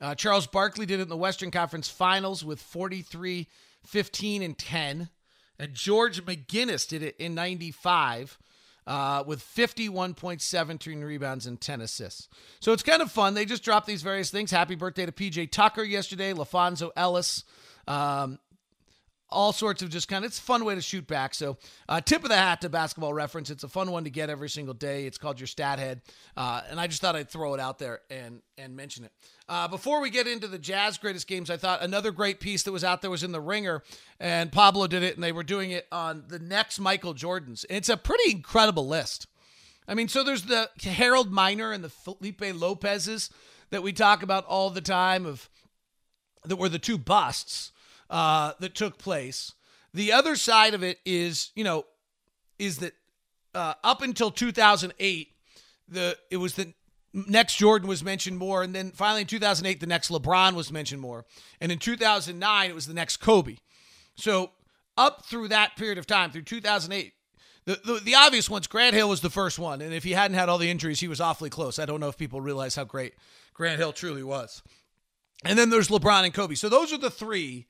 Uh, 0.00 0.14
Charles 0.14 0.46
Barkley 0.46 0.84
did 0.84 0.98
it 0.98 1.04
in 1.04 1.08
the 1.08 1.16
Western 1.16 1.50
Conference 1.50 1.88
Finals 1.88 2.44
with 2.44 2.60
43, 2.60 3.46
15, 3.86 4.42
and 4.42 4.58
10. 4.58 5.08
And 5.58 5.74
George 5.74 6.24
McGinnis 6.24 6.86
did 6.86 7.02
it 7.02 7.16
in 7.18 7.34
95 7.34 8.38
uh, 8.86 9.22
with 9.26 9.40
51.17 9.40 11.04
rebounds 11.04 11.46
and 11.46 11.60
10 11.60 11.80
assists. 11.80 12.28
So 12.60 12.72
it's 12.72 12.82
kind 12.82 13.02
of 13.02 13.10
fun. 13.10 13.34
They 13.34 13.44
just 13.44 13.62
dropped 13.62 13.86
these 13.86 14.02
various 14.02 14.30
things. 14.30 14.50
Happy 14.50 14.74
birthday 14.74 15.06
to 15.06 15.12
PJ 15.12 15.52
Tucker 15.52 15.82
yesterday, 15.82 16.32
LaFonso 16.32 16.90
Ellis. 16.96 17.44
Um, 17.86 18.38
all 19.30 19.52
sorts 19.52 19.82
of 19.82 19.90
just 19.90 20.08
kind 20.08 20.24
of 20.24 20.28
it's 20.28 20.38
a 20.38 20.42
fun 20.42 20.64
way 20.64 20.74
to 20.74 20.80
shoot 20.80 21.06
back. 21.06 21.34
So 21.34 21.58
uh, 21.88 22.00
tip 22.00 22.22
of 22.22 22.30
the 22.30 22.36
hat 22.36 22.62
to 22.62 22.68
basketball 22.68 23.12
reference. 23.12 23.50
It's 23.50 23.64
a 23.64 23.68
fun 23.68 23.90
one 23.90 24.04
to 24.04 24.10
get 24.10 24.30
every 24.30 24.48
single 24.48 24.74
day. 24.74 25.06
It's 25.06 25.18
called 25.18 25.38
your 25.38 25.46
Stathead. 25.46 26.00
Uh, 26.36 26.62
and 26.70 26.80
i 26.80 26.86
just 26.86 27.00
thought 27.00 27.16
i'd 27.16 27.28
throw 27.28 27.54
it 27.54 27.60
out 27.60 27.78
there 27.78 28.00
and 28.10 28.40
and 28.56 28.76
mention 28.76 29.04
it. 29.04 29.12
Uh, 29.48 29.68
before 29.68 30.00
we 30.00 30.10
get 30.10 30.26
into 30.26 30.46
the 30.46 30.58
jazz 30.58 30.98
greatest 30.98 31.26
games 31.26 31.50
i 31.50 31.56
thought 31.56 31.82
another 31.82 32.10
great 32.10 32.40
piece 32.40 32.62
that 32.62 32.72
was 32.72 32.84
out 32.84 33.02
there 33.02 33.10
was 33.10 33.22
in 33.22 33.32
the 33.32 33.40
ringer 33.40 33.82
and 34.20 34.52
pablo 34.52 34.86
did 34.86 35.02
it 35.02 35.14
and 35.14 35.24
they 35.24 35.32
were 35.32 35.42
doing 35.42 35.70
it 35.70 35.86
on 35.90 36.24
the 36.28 36.38
next 36.38 36.78
michael 36.78 37.14
jordans. 37.14 37.64
It's 37.68 37.88
a 37.88 37.96
pretty 37.96 38.30
incredible 38.30 38.86
list. 38.86 39.26
I 39.86 39.94
mean 39.94 40.08
so 40.08 40.22
there's 40.22 40.44
the 40.44 40.70
harold 40.82 41.32
miner 41.32 41.72
and 41.72 41.82
the 41.82 41.88
felipe 41.88 42.40
lopez's 42.40 43.30
that 43.70 43.82
we 43.82 43.92
talk 43.92 44.22
about 44.22 44.46
all 44.46 44.70
the 44.70 44.80
time 44.80 45.26
of 45.26 45.48
that 46.44 46.56
were 46.56 46.68
the 46.68 46.78
two 46.78 46.98
busts 46.98 47.72
uh, 48.10 48.52
that 48.60 48.74
took 48.74 48.98
place. 48.98 49.52
The 49.94 50.12
other 50.12 50.36
side 50.36 50.74
of 50.74 50.82
it 50.82 50.98
is, 51.04 51.50
you 51.54 51.64
know, 51.64 51.84
is 52.58 52.78
that 52.78 52.92
uh, 53.54 53.74
up 53.82 54.02
until 54.02 54.30
2008, 54.30 55.28
the 55.88 56.16
it 56.30 56.36
was 56.36 56.54
the 56.54 56.74
next 57.14 57.56
Jordan 57.56 57.88
was 57.88 58.04
mentioned 58.04 58.38
more, 58.38 58.62
and 58.62 58.74
then 58.74 58.90
finally 58.90 59.22
in 59.22 59.26
2008, 59.26 59.80
the 59.80 59.86
next 59.86 60.10
LeBron 60.10 60.54
was 60.54 60.70
mentioned 60.70 61.00
more, 61.00 61.24
and 61.60 61.72
in 61.72 61.78
2009, 61.78 62.70
it 62.70 62.74
was 62.74 62.86
the 62.86 62.94
next 62.94 63.18
Kobe. 63.18 63.56
So 64.16 64.50
up 64.96 65.24
through 65.24 65.48
that 65.48 65.76
period 65.76 65.96
of 65.96 66.06
time, 66.06 66.30
through 66.30 66.42
2008, 66.42 67.14
the, 67.64 67.80
the, 67.84 68.00
the 68.00 68.14
obvious 68.14 68.48
ones, 68.48 68.66
Grant 68.66 68.94
Hill 68.94 69.08
was 69.08 69.20
the 69.20 69.30
first 69.30 69.58
one. 69.58 69.82
And 69.82 69.92
if 69.92 70.02
he 70.02 70.12
hadn't 70.12 70.38
had 70.38 70.48
all 70.48 70.56
the 70.56 70.70
injuries, 70.70 71.00
he 71.00 71.08
was 71.08 71.20
awfully 71.20 71.50
close. 71.50 71.78
I 71.78 71.84
don't 71.84 72.00
know 72.00 72.08
if 72.08 72.16
people 72.16 72.40
realize 72.40 72.74
how 72.74 72.84
great 72.84 73.14
Grant 73.52 73.78
Hill 73.78 73.92
truly 73.92 74.22
was. 74.22 74.62
And 75.44 75.58
then 75.58 75.68
there's 75.70 75.88
LeBron 75.88 76.24
and 76.24 76.32
Kobe. 76.32 76.54
So 76.54 76.68
those 76.68 76.92
are 76.92 76.98
the 76.98 77.10
three. 77.10 77.66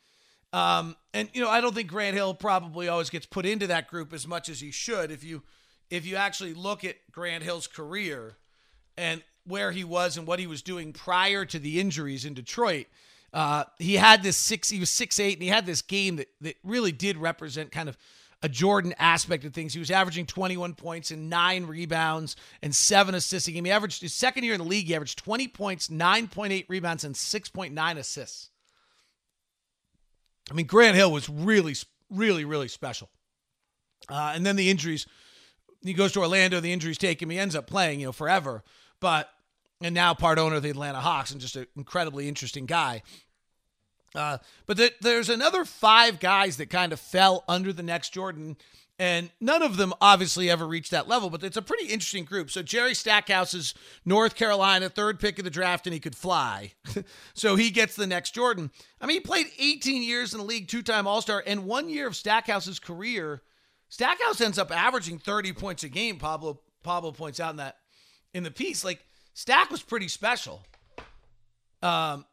Um, 0.53 0.97
and 1.13 1.29
you 1.33 1.43
know, 1.43 1.51
I 1.51 1.61
don't 1.61 1.75
think 1.75 1.89
Grant 1.89 2.15
Hill 2.15 2.35
probably 2.35 2.89
always 2.89 3.11
gets 3.11 3.27
put 3.27 3.45
into 3.45 3.67
that 3.67 3.89
group 3.89 4.13
as 4.13 4.27
much 4.27 4.49
as 4.49 4.61
he 4.61 4.71
should. 4.71 5.11
If 5.11 5.23
you 5.23 5.43
if 5.91 6.07
you 6.07 6.17
actually 6.17 6.55
look 6.55 6.85
at 6.85 6.97
Grant 7.11 7.45
Hill's 7.45 7.67
career 7.67 8.37
and 8.97 9.23
where 9.45 9.73
he 9.73 9.85
was 9.85 10.17
and 10.17 10.27
what 10.27 10.39
he 10.39 10.47
was 10.47 10.63
doing 10.63 10.93
prior 10.93 11.45
to 11.47 11.59
the 11.59 11.81
injuries 11.81 12.25
in 12.25 12.35
Detroit, 12.35 12.87
uh, 13.33 13.65
he 13.79 13.95
had 13.95 14.23
this 14.23 14.37
six. 14.37 14.71
He 14.71 14.81
was 14.81 14.91
six 14.91 15.21
eight, 15.21 15.35
and 15.35 15.43
he 15.43 15.49
had 15.49 15.67
this 15.67 15.83
game 15.83 16.17
that 16.17 16.29
that 16.41 16.57
really 16.65 16.93
did 16.93 17.19
represent 17.19 17.71
kind 17.71 17.89
of 17.89 17.99
a 18.43 18.49
Jordan 18.49 18.95
aspect 18.99 19.45
of 19.45 19.53
things. 19.53 19.73
He 19.73 19.81
was 19.81 19.91
averaging 19.91 20.27
21 20.27 20.75
points 20.75 21.11
and 21.11 21.29
nine 21.29 21.65
rebounds 21.65 22.37
and 22.63 22.75
seven 22.75 23.15
assists 23.17 23.49
a 23.49 23.53
game. 23.53 23.65
He 23.65 23.71
averaged 23.71 24.01
his 24.01 24.15
second 24.15 24.45
year 24.45 24.55
in 24.55 24.61
the 24.61 24.67
league, 24.67 24.87
he 24.87 24.95
averaged 24.95 25.19
20 25.19 25.49
points, 25.49 25.89
9.8 25.89 26.67
rebounds, 26.69 27.03
and 27.03 27.17
6.9 27.17 27.97
assists. 27.97 28.51
I 30.51 30.55
mean, 30.55 30.67
Grant 30.67 30.97
Hill 30.97 31.13
was 31.13 31.29
really, 31.29 31.75
really, 32.11 32.45
really 32.45 32.69
special. 32.69 33.09
Uh, 34.09 34.33
and 34.35 34.45
then 34.47 34.57
the 34.57 34.71
injuries, 34.71 35.07
he 35.83 35.93
goes 35.93 36.13
to 36.13 36.21
Orlando, 36.21 36.61
the 36.61 36.73
injuries 36.73 36.99
take 36.99 37.21
him. 37.21 37.31
He 37.31 37.39
ends 37.39 37.55
up 37.55 37.67
playing, 37.67 38.01
you 38.01 38.07
know, 38.07 38.13
forever. 38.13 38.65
But, 39.01 39.31
and 39.81 39.95
now 39.95 40.15
part 40.15 40.39
owner 40.39 40.57
of 40.57 40.63
the 40.63 40.71
Atlanta 40.71 41.01
Hawks 41.01 41.31
and 41.31 41.41
just 41.41 41.57
an 41.57 41.67
incredibly 41.77 42.29
interesting 42.29 42.67
guy. 42.67 43.03
Uh, 44.15 44.39
but 44.67 44.77
th- 44.79 44.95
there's 45.01 45.29
another 45.29 45.65
five 45.65 46.19
guys 46.19 46.57
that 46.57 46.71
kind 46.71 46.93
of 46.93 47.01
fell 47.01 47.45
under 47.49 47.73
the 47.73 47.83
next 47.83 48.13
Jordan, 48.13 48.57
and 48.99 49.31
none 49.41 49.63
of 49.63 49.77
them 49.77 49.95
obviously 50.01 50.51
ever 50.51 50.67
reached 50.67 50.91
that 50.91 51.09
level. 51.09 51.31
But 51.31 51.45
it's 51.45 51.57
a 51.57 51.63
pretty 51.63 51.87
interesting 51.87 52.25
group. 52.25 52.51
So 52.51 52.63
Jerry 52.63 52.95
Stackhouse 52.95 53.55
is 53.55 53.75
North 54.05 54.35
Carolina, 54.35 54.89
third 54.89 55.21
pick 55.21 55.39
of 55.39 55.45
the 55.45 55.51
draft, 55.51 55.87
and 55.87 55.95
he 55.95 56.01
could 56.01 56.17
fly, 56.17 56.73
so 57.35 57.57
he 57.57 57.71
gets 57.71 57.97
the 57.97 58.07
next 58.07 58.35
Jordan. 58.35 58.71
I 59.01 59.07
mean, 59.07 59.17
he 59.17 59.21
played 59.21 59.47
18 59.59 60.03
years 60.03 60.33
in 60.33 60.39
the 60.39 60.45
league, 60.45 60.69
two-time 60.69 61.07
All-Star, 61.07 61.43
and 61.47 61.65
one 61.65 61.89
year 61.89 62.07
of 62.07 62.17
Stackhouse's 62.17 62.79
career. 62.79 63.43
Stackhouse 63.89 64.41
ends 64.41 64.59
up 64.59 64.71
averaging 64.71 65.19
30 65.19 65.53
points 65.53 65.83
a 65.85 65.89
game. 65.89 66.19
Pablo 66.19 66.61
Pablo 66.83 67.13
points 67.13 67.41
out 67.41 67.51
in 67.51 67.57
that 67.57 67.77
in 68.35 68.43
the 68.43 68.51
piece, 68.51 68.85
like 68.85 69.05
Stack 69.35 69.71
was 69.71 69.83
pretty 69.83 70.09
special. 70.09 70.63
Um, 71.83 72.25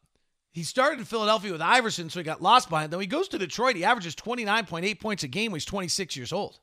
he 0.56 0.64
started 0.64 1.00
in 1.00 1.06
Philadelphia 1.06 1.52
with 1.52 1.62
Iverson, 1.62 2.10
so 2.10 2.18
he 2.18 2.24
got 2.24 2.42
lost 2.42 2.70
behind. 2.70 2.90
Though 2.90 3.00
he 3.00 3.08
goes 3.08 3.28
to 3.28 3.38
Detroit, 3.38 3.76
he 3.76 3.84
averages 3.84 4.16
29.8 4.16 5.02
points 5.02 5.22
a 5.24 5.28
game 5.28 5.52
when 5.52 5.58
he's 5.58 5.66
26 5.66 6.16
years 6.16 6.32
old. 6.32 6.60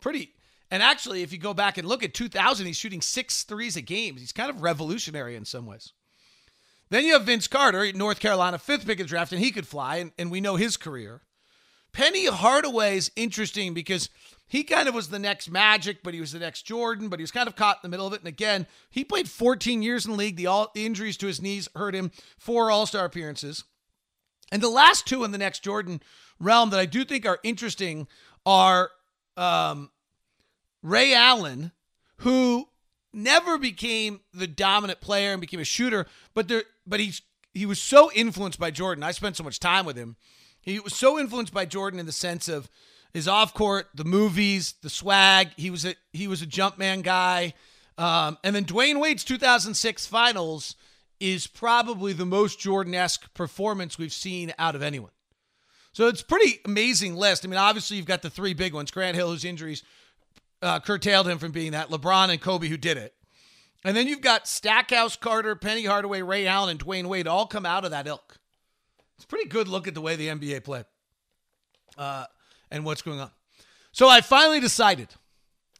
Pretty. 0.00 0.34
And 0.72 0.82
actually, 0.82 1.22
if 1.22 1.30
you 1.30 1.38
go 1.38 1.54
back 1.54 1.78
and 1.78 1.86
look 1.86 2.02
at 2.02 2.14
2000, 2.14 2.66
he's 2.66 2.76
shooting 2.76 3.00
six 3.00 3.44
threes 3.44 3.76
a 3.76 3.80
game. 3.80 4.16
He's 4.16 4.32
kind 4.32 4.50
of 4.50 4.60
revolutionary 4.60 5.36
in 5.36 5.44
some 5.44 5.66
ways. 5.66 5.92
Then 6.90 7.04
you 7.04 7.12
have 7.12 7.22
Vince 7.22 7.46
Carter, 7.46 7.92
North 7.92 8.18
Carolina, 8.18 8.58
fifth 8.58 8.84
pick 8.84 8.98
of 8.98 9.06
the 9.06 9.08
draft, 9.08 9.30
and 9.30 9.40
he 9.40 9.52
could 9.52 9.68
fly, 9.68 9.98
and, 9.98 10.10
and 10.18 10.28
we 10.28 10.40
know 10.40 10.56
his 10.56 10.76
career. 10.76 11.22
Penny 11.96 12.26
Hardaway 12.26 12.98
is 12.98 13.10
interesting 13.16 13.72
because 13.72 14.10
he 14.46 14.64
kind 14.64 14.86
of 14.86 14.94
was 14.94 15.08
the 15.08 15.18
next 15.18 15.50
Magic, 15.50 16.02
but 16.02 16.12
he 16.12 16.20
was 16.20 16.30
the 16.30 16.38
next 16.38 16.66
Jordan, 16.66 17.08
but 17.08 17.18
he 17.18 17.22
was 17.22 17.30
kind 17.30 17.48
of 17.48 17.56
caught 17.56 17.78
in 17.78 17.80
the 17.84 17.88
middle 17.88 18.06
of 18.06 18.12
it. 18.12 18.20
And 18.20 18.28
again, 18.28 18.66
he 18.90 19.02
played 19.02 19.30
14 19.30 19.80
years 19.80 20.04
in 20.04 20.10
the 20.10 20.18
league. 20.18 20.36
The, 20.36 20.46
all, 20.46 20.70
injuries 20.74 21.16
to 21.16 21.26
his 21.26 21.40
knees 21.40 21.70
hurt 21.74 21.94
him. 21.94 22.10
Four 22.38 22.70
All 22.70 22.84
Star 22.84 23.06
appearances. 23.06 23.64
And 24.52 24.62
the 24.62 24.68
last 24.68 25.06
two 25.06 25.24
in 25.24 25.30
the 25.30 25.38
next 25.38 25.64
Jordan 25.64 26.02
realm 26.38 26.68
that 26.68 26.78
I 26.78 26.84
do 26.84 27.02
think 27.02 27.24
are 27.24 27.38
interesting 27.42 28.08
are 28.44 28.90
um, 29.38 29.90
Ray 30.82 31.14
Allen, 31.14 31.72
who 32.18 32.68
never 33.14 33.56
became 33.56 34.20
the 34.34 34.46
dominant 34.46 35.00
player 35.00 35.32
and 35.32 35.40
became 35.40 35.60
a 35.60 35.64
shooter, 35.64 36.06
but 36.34 36.46
there, 36.46 36.64
but 36.86 37.00
he's 37.00 37.22
he 37.54 37.64
was 37.64 37.80
so 37.80 38.12
influenced 38.12 38.60
by 38.60 38.70
Jordan. 38.70 39.02
I 39.02 39.12
spent 39.12 39.38
so 39.38 39.44
much 39.44 39.58
time 39.58 39.86
with 39.86 39.96
him. 39.96 40.16
He 40.66 40.80
was 40.80 40.94
so 40.94 41.18
influenced 41.18 41.54
by 41.54 41.64
Jordan 41.64 42.00
in 42.00 42.06
the 42.06 42.12
sense 42.12 42.48
of 42.48 42.68
his 43.14 43.28
off 43.28 43.54
court, 43.54 43.88
the 43.94 44.04
movies, 44.04 44.74
the 44.82 44.90
swag. 44.90 45.50
He 45.56 45.70
was 45.70 45.86
a 45.86 45.94
he 46.12 46.26
was 46.26 46.42
a 46.42 46.46
Jumpman 46.46 47.02
guy. 47.02 47.54
Um, 47.96 48.36
and 48.44 48.54
then 48.54 48.66
Dwyane 48.66 49.00
Wade's 49.00 49.24
2006 49.24 50.06
finals 50.06 50.74
is 51.18 51.46
probably 51.46 52.12
the 52.12 52.26
most 52.26 52.60
Jordan-esque 52.60 53.32
performance 53.32 53.96
we've 53.96 54.12
seen 54.12 54.52
out 54.58 54.74
of 54.74 54.82
anyone. 54.82 55.12
So 55.92 56.08
it's 56.08 56.20
pretty 56.20 56.60
amazing 56.66 57.16
list. 57.16 57.46
I 57.46 57.48
mean, 57.48 57.58
obviously 57.58 57.96
you've 57.96 58.04
got 58.04 58.20
the 58.20 58.28
three 58.28 58.52
big 58.52 58.74
ones: 58.74 58.90
Grant 58.90 59.16
Hill, 59.16 59.30
whose 59.30 59.44
injuries 59.44 59.84
uh, 60.60 60.80
curtailed 60.80 61.28
him 61.28 61.38
from 61.38 61.52
being 61.52 61.72
that, 61.72 61.90
LeBron 61.90 62.28
and 62.28 62.40
Kobe, 62.40 62.68
who 62.68 62.76
did 62.76 62.98
it, 62.98 63.14
and 63.84 63.96
then 63.96 64.08
you've 64.08 64.20
got 64.20 64.48
Stackhouse, 64.48 65.14
Carter, 65.14 65.54
Penny 65.54 65.84
Hardaway, 65.84 66.22
Ray 66.22 66.48
Allen, 66.48 66.70
and 66.70 66.84
Dwyane 66.84 67.06
Wade 67.06 67.28
all 67.28 67.46
come 67.46 67.64
out 67.64 67.84
of 67.84 67.92
that 67.92 68.08
ilk. 68.08 68.38
It's 69.16 69.24
pretty 69.24 69.48
good 69.48 69.68
look 69.68 69.88
at 69.88 69.94
the 69.94 70.00
way 70.00 70.16
the 70.16 70.28
NBA 70.28 70.64
play 70.64 70.84
Uh, 71.96 72.26
and 72.70 72.84
what's 72.84 73.02
going 73.02 73.20
on. 73.20 73.30
So 73.92 74.08
I 74.08 74.20
finally 74.20 74.60
decided. 74.60 75.08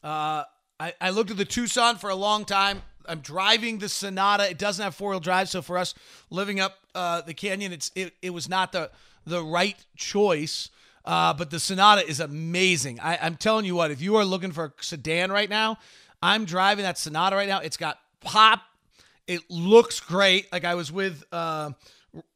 Uh, 0.03 0.44
I, 0.79 0.94
I 1.01 1.11
looked 1.11 1.31
at 1.31 1.37
the 1.37 1.44
Tucson 1.44 1.96
for 1.96 2.11
a 2.11 2.14
long 2.14 2.44
time. 2.44 2.83
I'm 3.09 3.20
driving 3.20 3.79
the 3.79 3.88
Sonata. 3.88 4.49
It 4.49 4.59
doesn't 4.59 4.83
have 4.83 4.94
four 4.94 5.11
wheel 5.11 5.20
drive, 5.20 5.49
so 5.49 5.62
for 5.62 5.79
us 5.79 5.94
living 6.31 6.61
up 6.61 6.77
uh, 6.94 7.20
the 7.20 7.35
canyon, 7.35 7.72
it's 7.72 7.90
it, 7.94 8.14
it 8.22 8.31
was 8.31 8.49
not 8.49 8.72
the 8.72 8.90
the 9.27 9.42
right 9.42 9.77
choice. 9.96 10.70
Uh, 11.05 11.33
but 11.33 11.51
the 11.51 11.61
Sonata 11.61 12.05
is 12.07 12.18
amazing. 12.18 12.99
I, 12.99 13.16
I'm 13.22 13.37
telling 13.37 13.64
you 13.64 13.77
what, 13.77 13.92
if 13.92 14.01
you 14.01 14.16
are 14.16 14.25
looking 14.25 14.51
for 14.51 14.64
a 14.64 14.72
sedan 14.83 15.31
right 15.31 15.49
now, 15.49 15.79
I'm 16.20 16.44
driving 16.44 16.83
that 16.83 16.99
Sonata 16.99 17.37
right 17.37 17.49
now. 17.49 17.61
It's 17.61 17.77
got 17.77 17.99
pop. 18.20 18.61
It 19.29 19.42
looks 19.49 20.01
great. 20.01 20.51
Like 20.51 20.64
I 20.64 20.75
was 20.75 20.90
with 20.90 21.22
uh, 21.31 21.70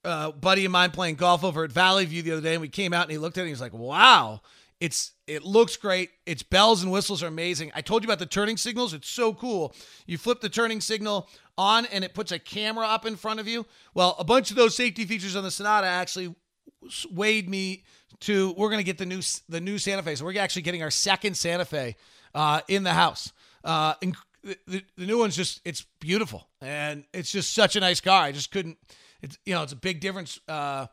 uh, 0.05 0.33
buddy 0.33 0.65
of 0.65 0.73
mine 0.73 0.91
playing 0.91 1.17
golf 1.17 1.45
over 1.45 1.65
at 1.65 1.73
Valley 1.73 2.05
View 2.05 2.23
the 2.23 2.33
other 2.33 2.41
day, 2.41 2.53
and 2.53 2.61
we 2.61 2.69
came 2.69 2.93
out 2.93 3.03
and 3.03 3.13
he 3.13 3.19
looked 3.19 3.39
at 3.39 3.43
it 3.43 3.45
and 3.45 3.49
he 3.49 3.53
was 3.53 3.61
like, 3.61 3.73
"Wow, 3.73 4.41
it's 4.81 5.13
it 5.27 5.45
looks 5.45 5.77
great. 5.77 6.11
Its 6.27 6.43
bells 6.43 6.83
and 6.83 6.91
whistles 6.91 7.23
are 7.23 7.29
amazing. 7.29 7.71
I 7.75 7.83
told 7.83 8.03
you 8.03 8.07
about 8.07 8.19
the 8.19 8.27
turning 8.27 8.57
signals. 8.57 8.95
It's 8.95 9.09
so 9.09 9.33
cool. 9.33 9.75
You 10.07 10.19
flip 10.19 10.41
the 10.41 10.49
turning 10.49 10.81
signal 10.81 11.29
on, 11.57 11.87
and 11.87 12.03
it 12.03 12.15
puts 12.15 12.33
a 12.33 12.39
camera 12.39 12.87
up 12.87 13.07
in 13.07 13.17
front 13.17 13.41
of 13.41 13.47
you. 13.47 13.67
Well, 13.95 14.17
a 14.19 14.25
bunch 14.25 14.51
of 14.51 14.57
those 14.57 14.75
safety 14.75 15.05
features 15.05 15.37
on 15.37 15.45
the 15.45 15.51
Sonata 15.51 15.87
actually 15.87 16.35
swayed 16.89 17.49
me 17.49 17.85
to 18.21 18.55
we're 18.57 18.69
going 18.69 18.79
to 18.79 18.85
get 18.85 18.99
the 18.99 19.07
new 19.07 19.21
the 19.49 19.61
new 19.61 19.79
Santa 19.79 20.03
Fe. 20.03 20.15
So 20.15 20.25
we're 20.25 20.39
actually 20.41 20.63
getting 20.63 20.83
our 20.83 20.91
second 20.91 21.37
Santa 21.37 21.65
Fe 21.65 21.97
uh, 22.35 22.61
in 22.69 22.83
the 22.83 22.95
house. 22.95 23.33
Uh, 23.63 23.95
the, 24.43 24.83
the 24.97 25.07
new 25.07 25.19
one's 25.19 25.37
just 25.37 25.61
it's 25.65 25.85
beautiful 26.01 26.49
and 26.63 27.05
it's 27.13 27.31
just 27.31 27.55
such 27.55 27.77
a 27.77 27.81
nice 27.81 28.01
car. 28.01 28.23
I 28.23 28.33
just 28.33 28.51
couldn't 28.51 28.79
it's 29.23 29.39
you 29.45 29.55
know 29.55 29.63
it's 29.63 29.73
a 29.73 29.77
big 29.77 30.01
difference. 30.01 30.41
Uh, 30.49 30.87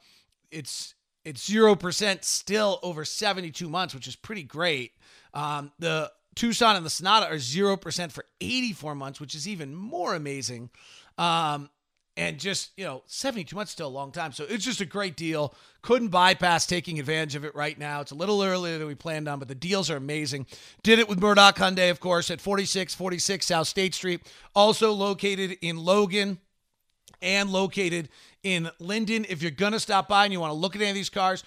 it's 0.51 0.95
it's 1.25 1.45
zero 1.45 1.75
percent 1.75 2.23
still 2.23 2.79
over 2.83 3.03
72 3.05 3.67
months, 3.67 3.93
which 3.93 4.07
is 4.07 4.15
pretty 4.15 4.43
great. 4.43 4.91
Um, 5.33 5.71
the 5.79 6.11
Tucson 6.35 6.75
and 6.75 6.85
the 6.85 6.89
Sonata 6.89 7.27
are 7.27 7.39
zero 7.39 7.77
percent 7.77 8.11
for 8.11 8.25
84 8.41 8.95
months, 8.95 9.19
which 9.19 9.35
is 9.35 9.47
even 9.47 9.75
more 9.75 10.15
amazing. 10.15 10.69
Um, 11.17 11.69
and 12.17 12.39
just 12.39 12.71
you 12.75 12.83
know 12.83 13.03
72 13.05 13.55
months 13.55 13.71
still 13.71 13.87
a 13.87 13.89
long 13.89 14.11
time 14.11 14.33
so 14.33 14.43
it's 14.49 14.65
just 14.65 14.81
a 14.81 14.85
great 14.85 15.15
deal 15.15 15.53
couldn't 15.83 16.09
bypass 16.09 16.65
taking 16.65 16.99
advantage 16.99 17.35
of 17.35 17.45
it 17.45 17.55
right 17.55 17.77
now 17.77 18.01
it's 18.01 18.11
a 18.11 18.15
little 18.15 18.43
earlier 18.43 18.77
than 18.77 18.87
we 18.87 18.95
planned 18.95 19.27
on 19.27 19.39
but 19.39 19.47
the 19.47 19.55
deals 19.55 19.89
are 19.89 19.95
amazing 19.95 20.45
did 20.83 20.99
it 20.99 21.07
with 21.07 21.21
murdock 21.21 21.55
hyundai 21.55 21.89
of 21.91 21.99
course 21.99 22.29
at 22.29 22.41
4646 22.41 23.45
south 23.45 23.67
state 23.67 23.93
street 23.93 24.21
also 24.55 24.91
located 24.91 25.57
in 25.61 25.77
logan 25.77 26.39
and 27.21 27.49
located 27.49 28.09
in 28.43 28.69
Lindon. 28.79 29.25
If 29.29 29.41
you're 29.41 29.51
going 29.51 29.73
to 29.73 29.79
stop 29.79 30.07
by 30.07 30.25
and 30.25 30.33
you 30.33 30.39
want 30.39 30.51
to 30.51 30.57
look 30.57 30.75
at 30.75 30.81
any 30.81 30.91
of 30.91 30.95
these 30.95 31.09
cars, 31.09 31.43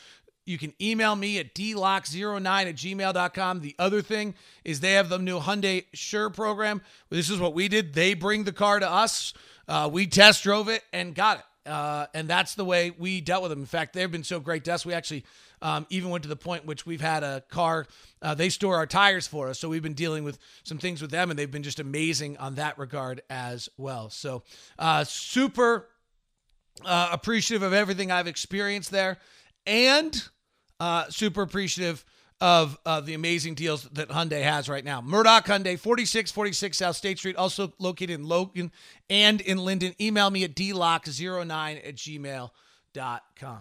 you 0.47 0.59
can 0.59 0.73
email 0.81 1.15
me 1.15 1.39
at 1.39 1.55
dlock09 1.55 2.47
at 2.47 2.75
gmail.com. 2.75 3.61
The 3.61 3.77
other 3.79 4.03
thing 4.03 4.35
is 4.65 4.81
they 4.81 4.93
have 4.93 5.09
the 5.09 5.19
new 5.19 5.39
Hyundai 5.39 5.85
Sure 5.93 6.31
program. 6.31 6.83
This 7.09 7.31
is 7.31 7.39
what 7.39 7.55
we 7.55 7.69
did. 7.69 7.95
They 7.95 8.15
bring 8.15 8.45
the 8.45 8.53
car 8.53 8.81
to 8.81 8.91
us. 8.91 9.33
Uh, 9.69 9.89
we 9.93 10.07
test 10.07 10.43
drove 10.43 10.69
it 10.69 10.83
and 10.93 11.15
got 11.15 11.39
it. 11.39 11.45
Uh, 11.71 12.07
and 12.15 12.27
that's 12.27 12.55
the 12.55 12.65
way 12.65 12.91
we 12.91 13.21
dealt 13.21 13.43
with 13.43 13.51
them. 13.51 13.61
In 13.61 13.67
fact, 13.67 13.93
they've 13.93 14.11
been 14.11 14.25
so 14.25 14.41
great 14.41 14.65
to 14.65 14.75
us. 14.75 14.85
We 14.85 14.95
actually 14.95 15.25
um, 15.63 15.87
even 15.91 16.11
went 16.11 16.23
to 16.23 16.29
the 16.29 16.37
point 16.37 16.65
which 16.65 16.87
we've 16.87 17.01
had 17.01 17.23
a 17.23 17.43
car. 17.51 17.87
Uh, 18.23 18.35
they 18.35 18.49
store 18.49 18.77
our 18.77 18.87
tires 18.87 19.27
for 19.27 19.49
us, 19.49 19.59
so 19.59 19.69
we've 19.69 19.83
been 19.83 19.95
dealing 19.95 20.25
with 20.25 20.39
some 20.63 20.79
things 20.79 21.01
with 21.01 21.11
them, 21.11 21.31
and 21.31 21.39
they've 21.39 21.51
been 21.51 21.63
just 21.63 21.81
amazing 21.81 22.37
on 22.37 22.57
that 22.57 22.79
regard 22.79 23.23
as 23.31 23.69
well. 23.79 24.11
So 24.11 24.43
uh, 24.79 25.05
super 25.05 25.89
uh, 26.85 27.09
appreciative 27.13 27.63
of 27.63 27.73
everything 27.73 28.11
I've 28.11 28.27
experienced 28.27 28.91
there, 28.91 29.19
and 29.67 30.23
uh, 30.79 31.09
super 31.09 31.43
appreciative 31.43 32.05
of 32.41 32.79
uh, 32.87 33.01
the 33.01 33.15
amazing 33.15 33.55
deals 33.55 33.85
that 33.93 34.09
Hyundai 34.09 34.43
has 34.43 34.69
right 34.69 34.85
now. 34.85 35.01
Murdock 35.03 35.45
Hyundai, 35.47 35.79
4646 35.79 36.77
South 36.77 36.97
State 36.97 37.19
Street, 37.19 37.37
also 37.37 37.73
located 37.79 38.11
in 38.11 38.25
Logan 38.25 38.73
and 39.11 39.41
in 39.43 39.59
Lindon. 39.59 39.95
Email 40.01 40.31
me 40.31 40.45
at 40.45 40.55
dlock09 40.55 41.89
at 41.89 41.95
gmail.com. 41.97 43.61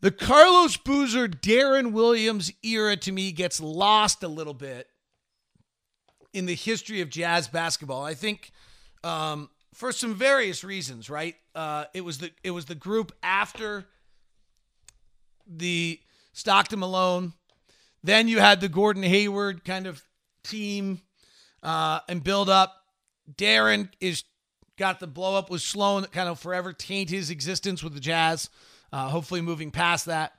The 0.00 0.10
Carlos 0.10 0.78
Boozer, 0.78 1.28
Deron 1.28 1.92
Williams 1.92 2.52
era 2.62 2.96
to 2.96 3.12
me 3.12 3.32
gets 3.32 3.60
lost 3.60 4.22
a 4.22 4.28
little 4.28 4.54
bit 4.54 4.88
in 6.32 6.46
the 6.46 6.54
history 6.54 7.02
of 7.02 7.10
Jazz 7.10 7.48
basketball. 7.48 8.02
I 8.02 8.14
think 8.14 8.50
um, 9.04 9.50
for 9.74 9.92
some 9.92 10.14
various 10.14 10.64
reasons, 10.64 11.10
right? 11.10 11.34
Uh, 11.54 11.84
it 11.92 12.02
was 12.02 12.18
the 12.18 12.30
it 12.42 12.50
was 12.52 12.64
the 12.64 12.74
group 12.74 13.12
after 13.22 13.84
the 15.46 16.00
Stockton 16.32 16.78
Malone. 16.78 17.34
Then 18.02 18.28
you 18.28 18.38
had 18.38 18.60
the 18.60 18.68
Gordon 18.68 19.02
Hayward 19.02 19.64
kind 19.64 19.86
of 19.86 20.02
team 20.44 21.02
uh, 21.62 22.00
and 22.08 22.24
build 22.24 22.48
up. 22.48 22.74
Deron 23.36 23.90
is 24.00 24.24
got 24.78 24.98
the 24.98 25.06
blow 25.06 25.36
up 25.36 25.50
with 25.50 25.60
Sloan 25.60 26.02
that 26.02 26.12
kind 26.12 26.28
of 26.28 26.38
forever 26.38 26.72
taint 26.72 27.10
his 27.10 27.28
existence 27.28 27.82
with 27.82 27.92
the 27.92 28.00
Jazz. 28.00 28.48
Uh, 28.92 29.08
hopefully, 29.08 29.40
moving 29.40 29.70
past 29.70 30.06
that. 30.06 30.34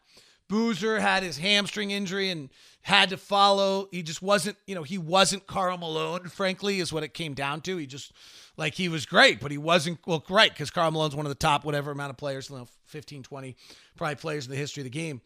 Boozer 0.51 0.99
had 0.99 1.23
his 1.23 1.37
hamstring 1.37 1.91
injury 1.91 2.29
and 2.29 2.49
had 2.81 3.09
to 3.11 3.17
follow. 3.17 3.87
He 3.89 4.03
just 4.03 4.21
wasn't, 4.21 4.57
you 4.67 4.75
know, 4.75 4.83
he 4.83 4.97
wasn't 4.97 5.47
Karl 5.47 5.77
Malone, 5.77 6.27
frankly, 6.27 6.79
is 6.79 6.91
what 6.91 7.03
it 7.03 7.13
came 7.13 7.33
down 7.33 7.61
to. 7.61 7.77
He 7.77 7.85
just, 7.85 8.11
like, 8.57 8.73
he 8.73 8.89
was 8.89 9.05
great, 9.05 9.39
but 9.39 9.51
he 9.51 9.57
wasn't, 9.57 9.99
well, 10.05 10.19
great, 10.19 10.51
because 10.51 10.69
Karl 10.69 10.91
Malone's 10.91 11.15
one 11.15 11.25
of 11.25 11.29
the 11.29 11.35
top, 11.35 11.63
whatever 11.63 11.91
amount 11.91 12.09
of 12.09 12.17
players, 12.17 12.49
you 12.49 12.57
know, 12.57 12.67
15, 12.87 13.23
20, 13.23 13.55
probably 13.95 14.15
players 14.15 14.45
in 14.45 14.51
the 14.51 14.57
history 14.57 14.81
of 14.81 14.85
the 14.85 14.89
game. 14.89 15.21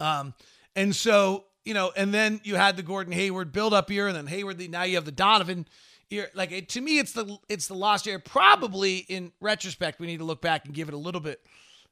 Um, 0.00 0.34
and 0.74 0.94
so, 0.94 1.44
you 1.64 1.74
know, 1.74 1.92
and 1.96 2.12
then 2.12 2.40
you 2.42 2.56
had 2.56 2.76
the 2.76 2.82
Gordon 2.82 3.12
Hayward 3.12 3.52
build 3.52 3.72
up 3.72 3.88
here, 3.88 4.08
and 4.08 4.16
then 4.16 4.26
Hayward, 4.26 4.58
now 4.68 4.82
you 4.82 4.96
have 4.96 5.04
the 5.04 5.12
Donovan 5.12 5.68
here. 6.08 6.30
Like, 6.34 6.50
it, 6.50 6.68
to 6.70 6.80
me, 6.80 6.98
it's 6.98 7.12
the, 7.12 7.38
it's 7.48 7.68
the 7.68 7.74
lost 7.74 8.06
year. 8.06 8.18
Probably 8.18 8.98
in 9.08 9.30
retrospect, 9.40 10.00
we 10.00 10.08
need 10.08 10.18
to 10.18 10.24
look 10.24 10.42
back 10.42 10.64
and 10.64 10.74
give 10.74 10.88
it 10.88 10.94
a 10.94 10.98
little 10.98 11.20
bit 11.20 11.40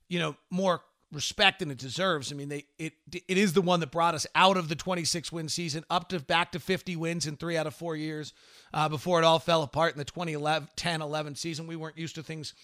you 0.09 0.19
know, 0.19 0.37
more 0.51 0.83
respect 1.13 1.61
than 1.61 1.71
it 1.71 1.79
deserves. 1.79 2.33
I 2.33 2.35
mean, 2.35 2.49
they 2.49 2.67
it 2.79 2.95
it 3.13 3.39
is 3.39 3.53
the 3.53 3.63
one 3.63 3.81
that 3.81 3.91
brought 3.91 4.15
us 4.15 4.27
out 4.35 4.57
of 4.57 4.69
the 4.69 4.75
26 4.75 5.31
win 5.33 5.49
season 5.49 5.85
up 5.89 6.09
to 6.09 6.21
back 6.21 6.53
to 6.53 6.61
50 6.61 6.97
wins 6.97 7.27
in 7.27 7.37
three 7.37 7.57
out 7.57 7.67
of 7.67 7.75
four 7.75 7.97
years 7.97 8.33
uh, 8.73 8.89
before 8.89 9.21
it 9.21 9.25
all 9.25 9.39
fell 9.39 9.63
apart 9.63 9.93
in 9.93 9.99
the 9.99 10.05
2011 10.05 10.69
10 10.77 11.03
11 11.03 11.35
season. 11.37 11.67
We 11.67 11.77
weren't 11.77 11.99
used 11.99 12.17
to 12.17 12.23
things 12.23 12.55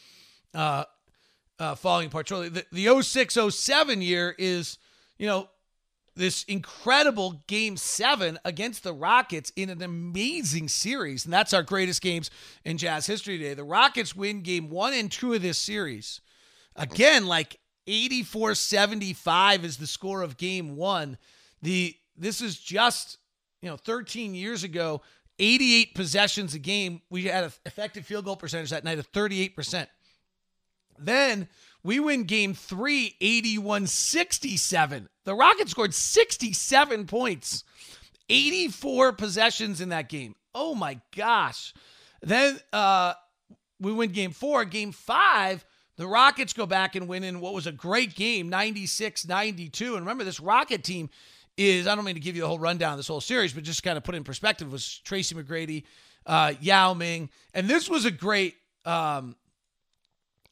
uh, 0.54 0.84
uh, 1.58 1.74
falling 1.76 2.08
apart. 2.08 2.26
Truly, 2.26 2.48
the, 2.48 2.66
the 2.72 3.02
06 3.02 3.38
07 3.50 4.02
year 4.02 4.34
is 4.38 4.78
you 5.18 5.26
know 5.26 5.48
this 6.16 6.44
incredible 6.44 7.42
game 7.46 7.76
seven 7.76 8.38
against 8.44 8.82
the 8.82 8.92
Rockets 8.92 9.52
in 9.56 9.70
an 9.70 9.80
amazing 9.80 10.68
series. 10.68 11.24
And 11.24 11.32
that's 11.32 11.54
our 11.54 11.62
greatest 11.62 12.02
games 12.02 12.30
in 12.64 12.78
Jazz 12.78 13.06
history 13.06 13.38
today. 13.38 13.54
The 13.54 13.64
Rockets 13.64 14.14
win 14.14 14.42
game 14.42 14.68
one 14.68 14.92
and 14.92 15.10
two 15.10 15.32
of 15.32 15.42
this 15.42 15.56
series. 15.56 16.20
Again, 16.80 17.26
like 17.26 17.58
84 17.86 18.54
75 18.54 19.64
is 19.64 19.76
the 19.76 19.86
score 19.86 20.22
of 20.22 20.36
game 20.36 20.76
one. 20.76 21.18
The 21.62 21.96
this 22.16 22.40
is 22.40 22.58
just 22.58 23.18
you 23.62 23.68
know 23.68 23.76
13 23.76 24.34
years 24.34 24.64
ago 24.64 25.02
88 25.38 25.94
possessions 25.94 26.54
a 26.54 26.58
game. 26.58 27.02
We 27.10 27.24
had 27.24 27.44
an 27.44 27.52
effective 27.64 28.04
field 28.06 28.24
goal 28.24 28.36
percentage 28.36 28.70
that 28.70 28.84
night 28.84 28.98
of 28.98 29.10
38% 29.12 29.86
then 31.00 31.48
we 31.82 31.98
win 31.98 32.24
game 32.24 32.54
three 32.54 33.16
81 33.20 33.86
67 33.86 35.08
the 35.24 35.34
rockets 35.34 35.70
scored 35.70 35.94
67 35.94 37.06
points. 37.06 37.64
84 38.28 39.12
possessions 39.12 39.80
in 39.80 39.88
that 39.90 40.08
game. 40.08 40.34
Oh 40.54 40.74
my 40.74 41.00
gosh. 41.16 41.74
Then 42.22 42.58
uh 42.72 43.14
we 43.80 43.92
win 43.92 44.10
game 44.10 44.32
four. 44.32 44.64
Game 44.64 44.92
five 44.92 45.64
the 46.00 46.06
Rockets 46.06 46.54
go 46.54 46.64
back 46.64 46.96
and 46.96 47.06
win 47.06 47.24
in 47.24 47.40
what 47.40 47.52
was 47.52 47.66
a 47.66 47.72
great 47.72 48.14
game, 48.14 48.48
96 48.48 49.28
92. 49.28 49.96
And 49.96 50.00
remember, 50.00 50.24
this 50.24 50.40
Rocket 50.40 50.82
team 50.82 51.10
is, 51.58 51.86
I 51.86 51.94
don't 51.94 52.06
mean 52.06 52.14
to 52.14 52.22
give 52.22 52.36
you 52.36 52.46
a 52.46 52.48
whole 52.48 52.58
rundown 52.58 52.92
of 52.92 52.98
this 52.98 53.08
whole 53.08 53.20
series, 53.20 53.52
but 53.52 53.64
just 53.64 53.82
kind 53.82 53.98
of 53.98 54.02
put 54.02 54.14
in 54.14 54.24
perspective 54.24 54.72
was 54.72 55.00
Tracy 55.00 55.34
McGrady, 55.34 55.84
uh, 56.24 56.54
Yao 56.58 56.94
Ming. 56.94 57.28
And 57.52 57.68
this 57.68 57.90
was 57.90 58.06
a 58.06 58.10
great, 58.10 58.54
um, 58.86 59.36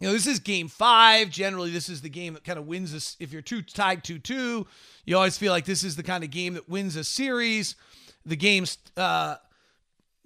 you 0.00 0.08
know, 0.08 0.12
this 0.12 0.26
is 0.26 0.38
game 0.38 0.68
five. 0.68 1.30
Generally, 1.30 1.70
this 1.70 1.88
is 1.88 2.02
the 2.02 2.10
game 2.10 2.34
that 2.34 2.44
kind 2.44 2.58
of 2.58 2.66
wins 2.66 2.92
this. 2.92 3.16
If 3.18 3.32
you're 3.32 3.40
two 3.40 3.62
tied 3.62 4.04
2 4.04 4.18
2, 4.18 4.66
you 5.06 5.16
always 5.16 5.38
feel 5.38 5.50
like 5.50 5.64
this 5.64 5.82
is 5.82 5.96
the 5.96 6.02
kind 6.02 6.24
of 6.24 6.30
game 6.30 6.54
that 6.54 6.68
wins 6.68 6.94
a 6.94 7.04
series. 7.04 7.74
The 8.26 8.36
game's, 8.36 8.76
uh, 8.98 9.36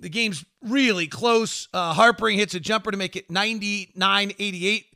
the 0.00 0.08
game's 0.08 0.44
really 0.62 1.06
close. 1.06 1.68
Uh, 1.72 1.94
Harpring 1.94 2.38
hits 2.38 2.54
a 2.54 2.60
jumper 2.60 2.90
to 2.90 2.96
make 2.96 3.14
it 3.14 3.30
99 3.30 4.32
88 4.36 4.86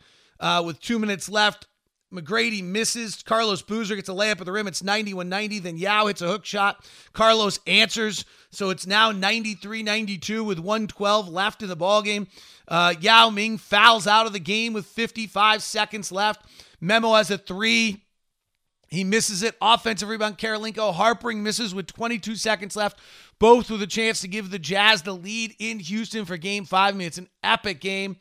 uh, 0.40 0.62
with 0.64 0.80
two 0.80 0.98
minutes 0.98 1.28
left. 1.28 1.66
McGrady 2.12 2.62
misses. 2.62 3.22
Carlos 3.22 3.62
Boozer 3.62 3.96
gets 3.96 4.08
a 4.08 4.12
layup 4.12 4.40
at 4.40 4.46
the 4.46 4.52
rim. 4.52 4.68
It's 4.68 4.82
91 4.82 5.28
90. 5.28 5.58
Then 5.58 5.76
Yao 5.76 6.06
hits 6.06 6.22
a 6.22 6.28
hook 6.28 6.44
shot. 6.44 6.84
Carlos 7.12 7.58
answers. 7.66 8.24
So 8.50 8.70
it's 8.70 8.86
now 8.86 9.10
93 9.12 9.82
92 9.82 10.44
with 10.44 10.58
112 10.58 11.28
left 11.28 11.62
in 11.62 11.68
the 11.68 11.76
ballgame. 11.76 12.28
Uh, 12.68 12.94
Yao 13.00 13.30
Ming 13.30 13.58
fouls 13.58 14.06
out 14.06 14.26
of 14.26 14.32
the 14.32 14.40
game 14.40 14.72
with 14.72 14.86
55 14.86 15.62
seconds 15.62 16.12
left. 16.12 16.46
Memo 16.80 17.14
has 17.14 17.30
a 17.30 17.38
three. 17.38 18.02
He 18.88 19.02
misses 19.02 19.42
it. 19.42 19.56
Offensive 19.60 20.08
rebound, 20.08 20.38
Kirilenko. 20.38 20.94
Harpring 20.94 21.42
misses 21.42 21.74
with 21.74 21.88
22 21.88 22.36
seconds 22.36 22.76
left. 22.76 23.00
Both 23.38 23.68
with 23.68 23.82
a 23.82 23.86
chance 23.86 24.20
to 24.20 24.28
give 24.28 24.50
the 24.50 24.58
Jazz 24.58 25.02
the 25.02 25.12
lead 25.12 25.54
in 25.58 25.80
Houston 25.80 26.24
for 26.24 26.36
game 26.36 26.64
five. 26.64 26.94
I 26.94 26.96
mean, 26.96 27.06
it's 27.08 27.18
an 27.18 27.28
epic 27.42 27.80
game. 27.80 28.16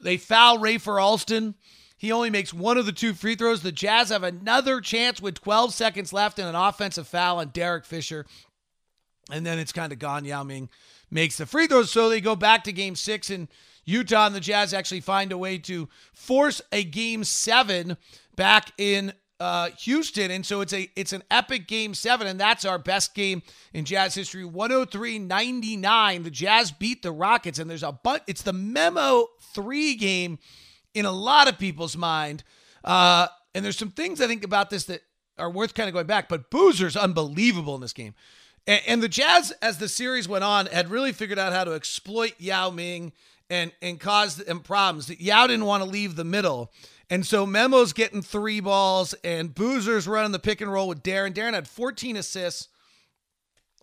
They 0.00 0.16
foul 0.16 0.58
Rafer 0.58 1.02
Alston. 1.02 1.54
He 1.96 2.12
only 2.12 2.30
makes 2.30 2.54
one 2.54 2.78
of 2.78 2.86
the 2.86 2.92
two 2.92 3.12
free 3.12 3.34
throws. 3.34 3.62
The 3.62 3.72
Jazz 3.72 4.10
have 4.10 4.22
another 4.22 4.80
chance 4.80 5.20
with 5.20 5.34
12 5.34 5.74
seconds 5.74 6.12
left 6.12 6.38
and 6.38 6.48
an 6.48 6.54
offensive 6.54 7.08
foul 7.08 7.38
on 7.38 7.48
Derek 7.48 7.84
Fisher. 7.84 8.24
And 9.30 9.44
then 9.44 9.58
it's 9.58 9.72
kind 9.72 9.92
of 9.92 9.98
gone. 9.98 10.24
Yao 10.24 10.44
Ming 10.44 10.68
makes 11.10 11.36
the 11.36 11.46
free 11.46 11.66
throws. 11.66 11.90
So 11.90 12.08
they 12.08 12.20
go 12.20 12.36
back 12.36 12.64
to 12.64 12.72
game 12.72 12.94
six, 12.94 13.30
and 13.30 13.48
Utah 13.84 14.26
and 14.26 14.34
the 14.34 14.40
Jazz 14.40 14.72
actually 14.72 15.00
find 15.00 15.32
a 15.32 15.38
way 15.38 15.58
to 15.58 15.88
force 16.14 16.62
a 16.72 16.84
game 16.84 17.24
seven 17.24 17.96
back 18.36 18.72
in 18.78 19.12
uh, 19.40 19.70
Houston, 19.80 20.30
and 20.30 20.44
so 20.44 20.60
it's 20.60 20.72
a 20.72 20.90
it's 20.96 21.12
an 21.12 21.22
epic 21.30 21.68
game 21.68 21.94
seven, 21.94 22.26
and 22.26 22.40
that's 22.40 22.64
our 22.64 22.78
best 22.78 23.14
game 23.14 23.42
in 23.72 23.84
Jazz 23.84 24.14
history. 24.14 24.42
103-99. 24.42 26.24
The 26.24 26.30
Jazz 26.30 26.72
beat 26.72 27.02
the 27.02 27.12
Rockets, 27.12 27.58
and 27.58 27.70
there's 27.70 27.82
a 27.82 27.92
but 27.92 28.22
it's 28.26 28.42
the 28.42 28.52
memo 28.52 29.26
three 29.54 29.94
game 29.94 30.38
in 30.94 31.04
a 31.04 31.12
lot 31.12 31.48
of 31.48 31.58
people's 31.58 31.96
mind. 31.96 32.42
Uh, 32.84 33.28
and 33.54 33.64
there's 33.64 33.78
some 33.78 33.90
things 33.90 34.20
I 34.20 34.26
think 34.26 34.44
about 34.44 34.70
this 34.70 34.84
that 34.84 35.02
are 35.38 35.50
worth 35.50 35.74
kind 35.74 35.88
of 35.88 35.92
going 35.92 36.06
back, 36.06 36.28
but 36.28 36.50
Boozer's 36.50 36.96
unbelievable 36.96 37.74
in 37.74 37.80
this 37.80 37.92
game. 37.92 38.14
And, 38.66 38.82
and 38.86 39.02
the 39.02 39.08
Jazz, 39.08 39.52
as 39.62 39.78
the 39.78 39.88
series 39.88 40.28
went 40.28 40.44
on, 40.44 40.66
had 40.66 40.90
really 40.90 41.12
figured 41.12 41.38
out 41.38 41.52
how 41.52 41.64
to 41.64 41.72
exploit 41.72 42.34
Yao 42.38 42.70
Ming 42.70 43.12
and 43.50 43.72
and 43.80 43.98
cause 43.98 44.36
them 44.36 44.60
problems. 44.60 45.08
Yao 45.20 45.46
didn't 45.46 45.64
want 45.64 45.82
to 45.82 45.88
leave 45.88 46.16
the 46.16 46.24
middle. 46.24 46.72
And 47.10 47.24
so 47.24 47.46
Memo's 47.46 47.92
getting 47.92 48.22
three 48.22 48.60
balls, 48.60 49.14
and 49.24 49.54
Boozer's 49.54 50.06
running 50.06 50.32
the 50.32 50.38
pick 50.38 50.60
and 50.60 50.70
roll 50.70 50.88
with 50.88 51.02
Deron. 51.02 51.32
Deron 51.32 51.54
had 51.54 51.66
14 51.66 52.16
assists 52.16 52.68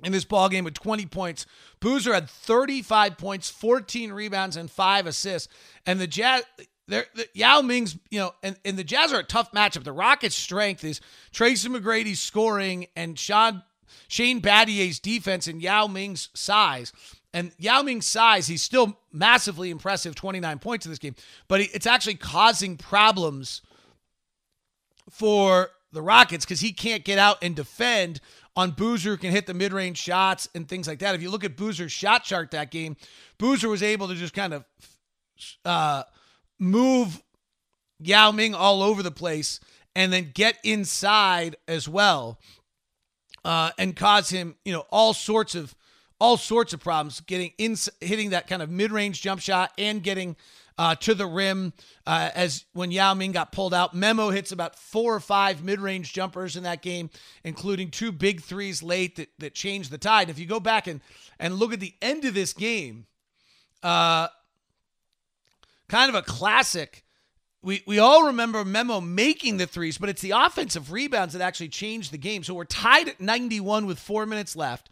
in 0.04 0.12
this 0.12 0.26
ball 0.26 0.50
game 0.50 0.64
with 0.64 0.76
20 0.76 1.06
points. 1.08 1.46
Boozer 1.80 2.14
had 2.14 2.30
35 2.30 3.18
points, 3.18 3.50
14 3.50 4.12
rebounds, 4.12 4.58
and 4.58 4.70
five 4.70 5.08
assists. 5.08 5.52
And 5.86 6.00
the 6.00 6.08
Jazz, 6.08 6.44
the, 6.88 7.06
Yao 7.34 7.62
Ming's, 7.62 7.98
you 8.12 8.20
know, 8.20 8.34
and, 8.44 8.58
and 8.64 8.78
the 8.78 8.84
Jazz 8.84 9.12
are 9.12 9.20
a 9.20 9.24
tough 9.24 9.52
matchup. 9.52 9.84
The 9.84 9.92
Rockets' 9.92 10.36
strength 10.36 10.84
is 10.84 11.02
Tracy 11.32 11.70
McGrady's 11.70 12.20
scoring 12.20 12.88
and 12.96 13.18
Sean 13.18 13.64
Shane 14.08 14.40
Battier's 14.40 15.00
defense 15.00 15.48
and 15.48 15.62
Yao 15.62 15.88
Ming's 15.88 16.30
size. 16.34 16.92
And 17.36 17.52
Yao 17.58 17.82
Ming's 17.82 18.08
size, 18.08 18.48
he's 18.48 18.64
still 18.64 18.98
massively 19.12 19.70
impressive, 19.70 20.16
29 20.16 20.58
points 20.60 20.86
in 20.86 20.92
this 20.92 21.00
game, 21.00 21.16
but 21.50 21.60
it's 21.60 21.86
actually 21.86 22.16
causing 22.16 22.78
problems 22.78 23.62
for 25.10 25.72
the 25.92 26.02
Rockets 26.02 26.46
because 26.46 26.62
he 26.62 26.72
can't 26.72 27.04
get 27.04 27.20
out 27.20 27.38
and 27.42 27.54
defend 27.54 28.22
on 28.56 28.72
Boozer 28.72 29.10
who 29.10 29.18
can 29.18 29.32
hit 29.32 29.48
the 29.48 29.54
mid-range 29.54 29.98
shots 29.98 30.48
and 30.56 30.66
things 30.66 30.88
like 30.88 31.00
that. 31.00 31.14
If 31.14 31.22
you 31.22 31.30
look 31.30 31.44
at 31.44 31.58
Boozer's 31.58 31.92
shot 31.92 32.24
chart 32.24 32.52
that 32.52 32.72
game, 32.72 32.96
Boozer 33.38 33.68
was 33.68 33.84
able 33.84 34.08
to 34.08 34.16
just 34.16 34.34
kind 34.34 34.54
of 34.54 34.64
uh, 35.66 36.04
move 36.58 37.22
Yao 38.00 38.32
Ming 38.32 38.56
all 38.56 38.82
over 38.82 39.04
the 39.04 39.12
place 39.12 39.60
and 39.94 40.14
then 40.14 40.32
get 40.34 40.58
inside 40.64 41.58
as 41.68 41.90
well 41.90 42.40
uh, 43.44 43.72
and 43.78 43.94
cause 43.94 44.30
him, 44.30 44.56
you 44.64 44.72
know, 44.72 44.86
all 44.90 45.14
sorts 45.14 45.54
of 45.54 45.76
all 46.20 46.38
sorts 46.38 46.74
of 46.74 46.80
problems 46.80 47.20
getting 47.22 47.52
in, 47.58 47.76
hitting 48.00 48.30
that 48.32 48.48
kind 48.48 48.62
of 48.62 48.70
mid-range 48.70 49.22
jump 49.22 49.42
shot 49.42 49.72
and 49.78 50.02
getting 50.02 50.36
uh, 50.78 50.96
to 50.96 51.14
the 51.14 51.26
rim. 51.26 51.74
Uh, 52.06 52.30
as 52.34 52.66
when 52.74 52.92
Yao 52.92 53.14
Ming 53.14 53.32
got 53.32 53.52
pulled 53.52 53.74
out, 53.74 53.94
Memo 53.94 54.30
hits 54.30 54.52
about 54.52 54.78
four 54.78 55.14
or 55.14 55.20
five 55.20 55.64
mid-range 55.64 56.14
jumpers 56.14 56.56
in 56.56 56.64
that 56.64 56.82
game, 56.82 57.10
including 57.44 57.92
two 57.92 58.12
big 58.12 58.42
threes 58.42 58.82
late 58.84 59.16
that 59.18 59.30
that 59.40 59.54
changed 59.54 59.92
the 59.92 59.98
tide. 59.98 60.30
If 60.30 60.40
you 60.40 60.46
go 60.46 60.60
back 60.60 60.88
and 60.88 61.02
and 61.40 61.56
look 61.56 61.74
at 61.74 61.80
the 61.80 61.94
end 62.02 62.26
of 62.26 62.34
this 62.34 62.54
game, 62.54 63.08
uh, 63.84 64.28
kind 65.88 66.10
of 66.10 66.16
a 66.16 66.22
classic. 66.22 67.04
We, 67.62 67.82
we 67.88 67.98
all 67.98 68.28
remember 68.28 68.64
Memo 68.64 69.02
making 69.02 69.58
the 69.58 69.66
threes, 69.66 69.98
but 69.98 70.08
it's 70.08 70.22
the 70.22 70.34
offensive 70.36 70.92
rebounds 70.92 71.34
that 71.34 71.42
actually 71.42 71.70
changed 71.70 72.12
the 72.12 72.20
game. 72.20 72.44
So 72.44 72.54
we're 72.54 72.64
tied 72.64 73.10
at 73.10 73.20
91 73.20 73.88
with 73.88 73.98
four 73.98 74.28
minutes 74.28 74.56
left 74.56 74.88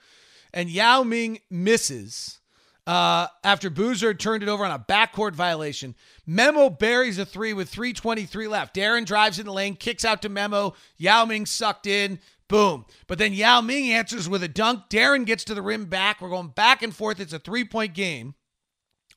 and 0.54 0.70
Yao 0.70 1.04
Ming 1.04 1.40
misses 1.50 2.40
uh, 2.86 3.28
after 3.44 3.70
Boozer 3.70 4.14
turned 4.14 4.44
it 4.44 4.50
over 4.50 4.66
on 4.66 4.72
a 4.72 4.80
backcourt 4.80 5.34
violation. 5.34 5.96
Memo 6.26 6.70
buries 6.70 7.18
a 7.18 7.26
three 7.26 7.54
with 7.54 7.72
3.23 7.72 8.50
left. 8.50 8.76
Deron 8.76 9.06
drives 9.06 9.40
in 9.40 9.46
the 9.46 9.54
lane, 9.54 9.76
kicks 9.76 10.06
out 10.06 10.22
to 10.22 10.30
Memo. 10.30 10.74
Yao 10.98 11.26
Ming 11.26 11.46
sucked 11.46 11.88
in. 11.88 12.20
Boom. 12.50 12.86
But 13.08 13.18
then 13.18 13.34
Yao 13.34 13.62
Ming 13.62 13.92
answers 13.92 14.30
with 14.30 14.44
a 14.44 14.48
dunk. 14.48 14.90
Deron 14.90 15.26
gets 15.26 15.44
to 15.46 15.56
the 15.56 15.62
rim 15.62 15.86
back. 15.86 16.22
We're 16.22 16.30
going 16.30 16.50
back 16.50 16.84
and 16.84 16.94
forth. 16.94 17.20
It's 17.20 17.34
a 17.34 17.40
three 17.40 17.66
point 17.66 17.94
game. 17.94 18.36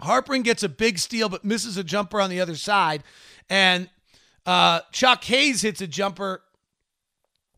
Harpring 0.00 0.42
gets 0.42 0.62
a 0.62 0.68
big 0.68 0.98
steal, 0.98 1.28
but 1.28 1.44
misses 1.44 1.76
a 1.76 1.84
jumper 1.84 2.20
on 2.20 2.30
the 2.30 2.40
other 2.40 2.54
side. 2.54 3.02
And 3.48 3.88
uh, 4.44 4.80
Chuck 4.92 5.24
Hayes 5.24 5.62
hits 5.62 5.80
a 5.80 5.86
jumper. 5.86 6.42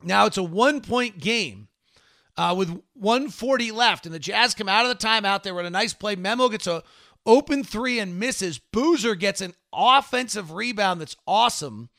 Now 0.02 0.26
it's 0.26 0.36
a 0.36 0.42
one 0.42 0.80
point 0.80 1.18
game 1.18 1.67
uh, 2.38 2.54
with 2.56 2.70
140 2.94 3.72
left, 3.72 4.06
and 4.06 4.14
the 4.14 4.20
Jazz 4.20 4.54
come 4.54 4.68
out 4.68 4.86
of 4.86 4.96
the 4.96 5.06
timeout. 5.06 5.42
They 5.42 5.50
were 5.50 5.60
in 5.60 5.66
a 5.66 5.70
nice 5.70 5.92
play. 5.92 6.14
Memo 6.14 6.48
gets 6.48 6.68
a 6.68 6.84
open 7.26 7.64
three 7.64 7.98
and 7.98 8.18
misses. 8.18 8.58
Boozer 8.58 9.16
gets 9.16 9.40
an 9.40 9.54
offensive 9.72 10.52
rebound 10.52 11.00
that's 11.00 11.16
awesome. 11.26 11.90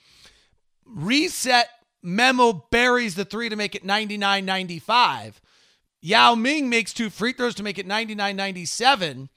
Reset. 0.85 1.67
Memo 2.01 2.65
buries 2.71 3.15
the 3.15 3.25
three 3.25 3.49
to 3.49 3.57
make 3.57 3.75
it 3.75 3.83
99 3.83 4.45
95. 4.45 5.41
Yao 6.01 6.33
Ming 6.33 6.69
makes 6.69 6.93
two 6.93 7.09
free 7.09 7.33
throws 7.33 7.55
to 7.55 7.63
make 7.63 7.77
it 7.77 7.85
99 7.85 8.35
97. 8.37 9.29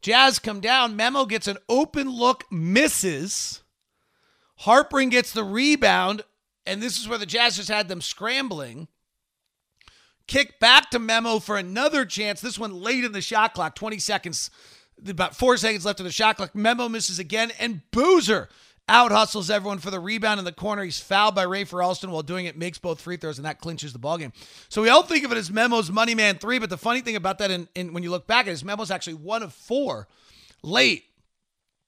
Jazz 0.00 0.38
come 0.38 0.60
down. 0.60 0.96
Memo 0.96 1.26
gets 1.26 1.46
an 1.46 1.58
open 1.68 2.08
look, 2.08 2.50
misses. 2.50 3.62
Harpring 4.60 5.10
gets 5.10 5.32
the 5.32 5.44
rebound, 5.44 6.22
and 6.64 6.82
this 6.82 6.98
is 6.98 7.06
where 7.06 7.18
the 7.18 7.26
Jazz 7.26 7.56
just 7.56 7.68
had 7.68 7.88
them 7.88 8.00
scrambling. 8.00 8.88
Kick 10.26 10.58
back 10.58 10.90
to 10.90 10.98
Memo 10.98 11.38
for 11.38 11.56
another 11.56 12.04
chance. 12.04 12.40
This 12.40 12.58
one 12.58 12.74
late 12.74 13.04
in 13.04 13.12
the 13.12 13.20
shot 13.20 13.54
clock, 13.54 13.74
20 13.74 13.98
seconds, 13.98 14.50
about 15.06 15.36
four 15.36 15.56
seconds 15.56 15.84
left 15.84 16.00
in 16.00 16.04
the 16.04 16.12
shot 16.12 16.36
clock. 16.36 16.54
Memo 16.54 16.88
misses 16.88 17.18
again, 17.18 17.52
and 17.58 17.82
Boozer 17.92 18.48
out 18.88 19.10
hustles 19.10 19.50
everyone 19.50 19.78
for 19.78 19.90
the 19.90 20.00
rebound 20.00 20.38
in 20.38 20.44
the 20.44 20.52
corner. 20.52 20.82
He's 20.82 21.00
fouled 21.00 21.34
by 21.34 21.44
Rafer 21.44 21.84
Alston 21.84 22.10
while 22.10 22.22
doing 22.22 22.46
it, 22.46 22.56
makes 22.56 22.78
both 22.78 23.00
free 23.00 23.16
throws, 23.16 23.38
and 23.38 23.44
that 23.44 23.60
clinches 23.60 23.92
the 23.92 23.98
ballgame. 23.98 24.32
So 24.68 24.82
we 24.82 24.88
all 24.88 25.02
think 25.02 25.24
of 25.24 25.32
it 25.32 25.38
as 25.38 25.50
Memo's 25.50 25.90
money 25.90 26.14
man 26.14 26.38
three, 26.38 26.58
but 26.58 26.70
the 26.70 26.76
funny 26.76 27.00
thing 27.00 27.16
about 27.16 27.38
that, 27.38 27.50
in 27.50 27.92
when 27.92 28.02
you 28.02 28.10
look 28.10 28.26
back 28.26 28.46
at 28.46 28.50
it, 28.50 28.52
is 28.52 28.64
Memo's 28.64 28.90
actually 28.90 29.14
one 29.14 29.42
of 29.42 29.52
four 29.52 30.08
late, 30.62 31.04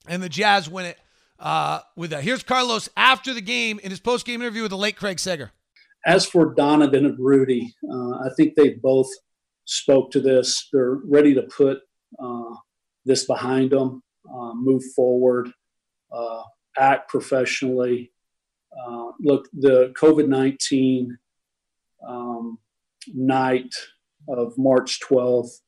and 0.07 0.23
the 0.23 0.29
Jazz 0.29 0.69
win 0.69 0.87
it 0.87 0.99
uh, 1.39 1.81
with 1.97 2.11
that. 2.11 2.25
Here's 2.25 2.43
Carlos 2.43 2.89
after 2.97 3.33
the 3.33 3.41
game 3.41 3.79
in 3.83 3.91
his 3.91 4.01
post 4.01 4.27
game 4.27 4.43
interview 4.43 4.63
with 4.63 4.71
the 4.71 4.77
late 4.77 4.97
Craig 4.97 5.19
Sager. 5.19 5.53
As 6.07 6.25
for 6.25 6.55
Donovan 6.55 7.07
and 7.07 7.19
Rudy, 7.19 7.75
uh, 7.91 8.19
I 8.19 8.29
think 8.37 8.55
they 8.55 8.75
both 8.75 9.09
spoke 9.65 10.11
to 10.13 10.21
this. 10.21 10.69
They're 10.73 10.99
ready 11.05 11.35
to 11.35 11.43
put 11.43 11.79
uh, 12.23 12.55
this 13.05 13.27
behind 13.27 13.71
them, 13.71 14.03
uh, 14.33 14.55
move 14.55 14.83
forward, 14.95 15.51
uh, 16.13 16.43
act 16.79 17.09
professionally. 17.11 18.13
Uh, 18.79 19.13
look, 19.21 19.49
the 19.53 19.93
COVID 20.01 20.29
19 20.29 21.19
um, 22.07 22.59
night 23.15 23.75
of 24.29 24.57
March 24.57 25.01
12th 25.01 25.61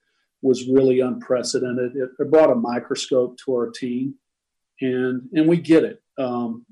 was 0.42 0.68
really 0.68 1.00
unprecedented. 1.00 1.96
It, 1.96 2.10
it, 2.18 2.30
brought 2.30 2.50
a 2.50 2.54
microscope 2.54 3.36
to 3.44 3.52
our 3.52 3.70
team, 3.70 4.14
and 4.80 5.28
and 5.32 5.46
we 5.46 5.58
get 5.58 5.84
it. 5.84 6.02
Um, 6.18 6.64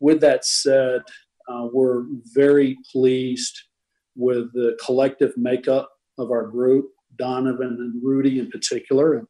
with 0.00 0.20
that 0.20 0.44
said, 0.44 1.02
uh, 1.50 1.68
we're 1.72 2.04
very 2.34 2.76
pleased 2.92 3.58
with 4.16 4.52
the 4.52 4.76
collective 4.84 5.32
makeup 5.36 5.90
of 6.18 6.30
our 6.30 6.46
group, 6.46 6.86
Donovan 7.18 7.76
and 7.80 8.02
Rudy 8.02 8.38
in 8.38 8.50
particular. 8.50 9.14
And 9.14 9.26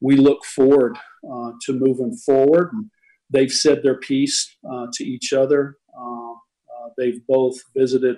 we 0.00 0.16
look 0.16 0.44
forward 0.44 0.98
uh, 1.30 1.52
to 1.62 1.72
moving 1.72 2.16
forward. 2.16 2.70
And 2.72 2.90
they've 3.30 3.52
said 3.52 3.82
their 3.82 3.98
piece 3.98 4.56
uh, 4.70 4.86
to 4.94 5.04
each 5.04 5.32
other. 5.32 5.76
Um, 5.96 6.40
uh, 6.68 6.88
they've 6.98 7.24
both 7.26 7.56
visited 7.74 8.16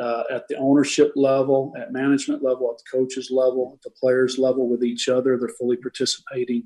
uh, 0.00 0.24
at 0.30 0.46
the 0.48 0.56
ownership 0.56 1.12
level, 1.16 1.72
at 1.80 1.92
management 1.92 2.42
level, 2.42 2.70
at 2.70 2.78
the 2.78 2.98
coaches 2.98 3.30
level, 3.30 3.72
at 3.76 3.82
the 3.82 3.94
players 3.98 4.38
level 4.38 4.68
with 4.68 4.84
each 4.84 5.08
other. 5.08 5.38
They're 5.38 5.48
fully 5.58 5.78
participating 5.78 6.64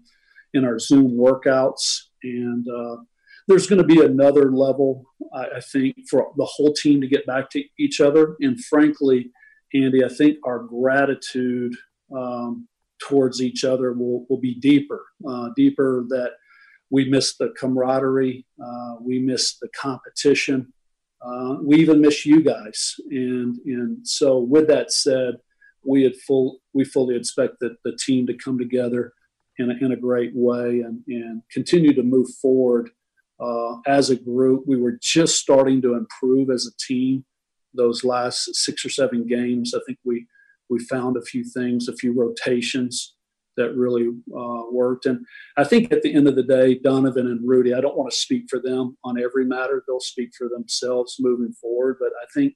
in 0.54 0.64
our 0.64 0.78
Zoom 0.78 1.12
workouts. 1.16 2.06
And 2.24 2.66
uh, 2.68 2.96
there's 3.48 3.66
going 3.66 3.80
to 3.80 3.86
be 3.86 4.04
another 4.04 4.52
level, 4.52 5.04
I, 5.34 5.46
I 5.56 5.60
think, 5.60 5.96
for 6.08 6.32
the 6.36 6.44
whole 6.44 6.72
team 6.72 7.00
to 7.00 7.08
get 7.08 7.26
back 7.26 7.50
to 7.50 7.64
each 7.78 8.00
other. 8.00 8.36
And 8.40 8.62
frankly, 8.64 9.30
Andy, 9.74 10.04
I 10.04 10.08
think 10.08 10.38
our 10.44 10.60
gratitude 10.60 11.74
um, 12.14 12.68
towards 13.00 13.40
each 13.40 13.64
other 13.64 13.92
will, 13.92 14.26
will 14.28 14.40
be 14.40 14.54
deeper, 14.54 15.04
uh, 15.28 15.50
deeper 15.56 16.04
that 16.08 16.32
we 16.90 17.08
miss 17.08 17.36
the 17.36 17.54
camaraderie, 17.58 18.44
uh, 18.62 18.96
we 19.00 19.18
miss 19.20 19.58
the 19.58 19.68
competition, 19.68 20.72
uh, 21.22 21.56
we 21.62 21.76
even 21.76 22.00
miss 22.00 22.26
you 22.26 22.42
guys. 22.42 22.96
And 23.10 23.56
and 23.64 24.06
so, 24.06 24.38
with 24.38 24.66
that 24.68 24.90
said, 24.90 25.36
we 25.84 26.02
had 26.02 26.16
full 26.16 26.60
we 26.72 26.84
fully 26.84 27.16
expect 27.16 27.60
that 27.60 27.76
the 27.84 27.96
team 27.96 28.26
to 28.26 28.34
come 28.34 28.58
together 28.58 29.12
in 29.58 29.70
a, 29.70 29.84
in 29.84 29.92
a 29.92 29.96
great 29.96 30.32
way 30.34 30.80
and, 30.80 31.02
and 31.06 31.42
continue 31.52 31.92
to 31.94 32.02
move 32.02 32.28
forward 32.40 32.90
uh, 33.40 33.76
as 33.86 34.10
a 34.10 34.16
group. 34.16 34.64
We 34.66 34.76
were 34.76 34.98
just 35.00 35.36
starting 35.36 35.80
to 35.82 35.94
improve 35.94 36.50
as 36.50 36.66
a 36.66 36.76
team. 36.86 37.24
Those 37.74 38.04
last 38.04 38.54
six 38.54 38.84
or 38.84 38.90
seven 38.90 39.26
games, 39.26 39.74
I 39.74 39.80
think 39.86 39.98
we 40.04 40.26
we 40.68 40.78
found 40.84 41.16
a 41.16 41.22
few 41.22 41.44
things, 41.44 41.88
a 41.88 41.96
few 41.96 42.12
rotations 42.12 43.16
that 43.56 43.74
really 43.74 44.08
uh, 44.36 44.62
worked. 44.70 45.06
And 45.06 45.26
I 45.56 45.64
think 45.64 45.92
at 45.92 46.02
the 46.02 46.14
end 46.14 46.28
of 46.28 46.36
the 46.36 46.44
day, 46.44 46.78
Donovan 46.78 47.26
and 47.26 47.46
Rudy, 47.46 47.74
I 47.74 47.80
don't 47.80 47.96
want 47.96 48.10
to 48.10 48.16
speak 48.16 48.44
for 48.48 48.60
them 48.60 48.96
on 49.04 49.20
every 49.20 49.44
matter. 49.44 49.82
They'll 49.86 50.00
speak 50.00 50.30
for 50.38 50.48
themselves 50.48 51.16
moving 51.18 51.52
forward. 51.52 51.96
But 52.00 52.12
I 52.22 52.26
think 52.32 52.54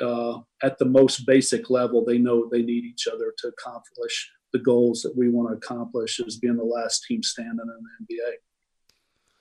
uh, 0.00 0.40
at 0.62 0.78
the 0.78 0.84
most 0.84 1.26
basic 1.26 1.70
level, 1.70 2.04
they 2.04 2.18
know 2.18 2.48
they 2.50 2.62
need 2.62 2.84
each 2.84 3.06
other 3.06 3.32
to 3.38 3.48
accomplish 3.48 4.30
the 4.52 4.58
goals 4.58 5.02
that 5.02 5.16
we 5.16 5.28
want 5.28 5.50
to 5.50 5.56
accomplish 5.56 6.20
as 6.26 6.36
being 6.36 6.56
the 6.56 6.64
last 6.64 7.04
team 7.04 7.22
standing 7.22 7.58
in 7.60 8.06
the 8.08 8.14
NBA. 8.14 8.32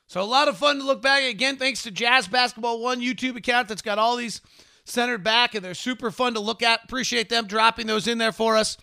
So 0.08 0.22
a 0.22 0.24
lot 0.24 0.48
of 0.48 0.58
fun 0.58 0.78
to 0.78 0.84
look 0.84 1.02
back 1.02 1.24
again. 1.24 1.58
Thanks 1.58 1.84
to 1.84 1.92
Jazz 1.92 2.28
Basketball 2.28 2.80
One 2.80 3.02
YouTube 3.02 3.36
account 3.38 3.68
that's 3.68 3.82
got 3.82 3.98
all 3.98 4.16
these 4.16 4.42
centered 4.84 5.24
back, 5.24 5.56
and 5.56 5.66
they're 5.66 5.74
super 5.74 6.12
fun 6.12 6.36
to 6.36 6.40
look 6.40 6.62
at. 6.62 6.84
Appreciate 6.84 7.30
them 7.30 7.48
dropping 7.48 7.88
those 7.88 8.08
in 8.08 8.18
there 8.20 8.32
for 8.32 8.56
us. 8.56 8.78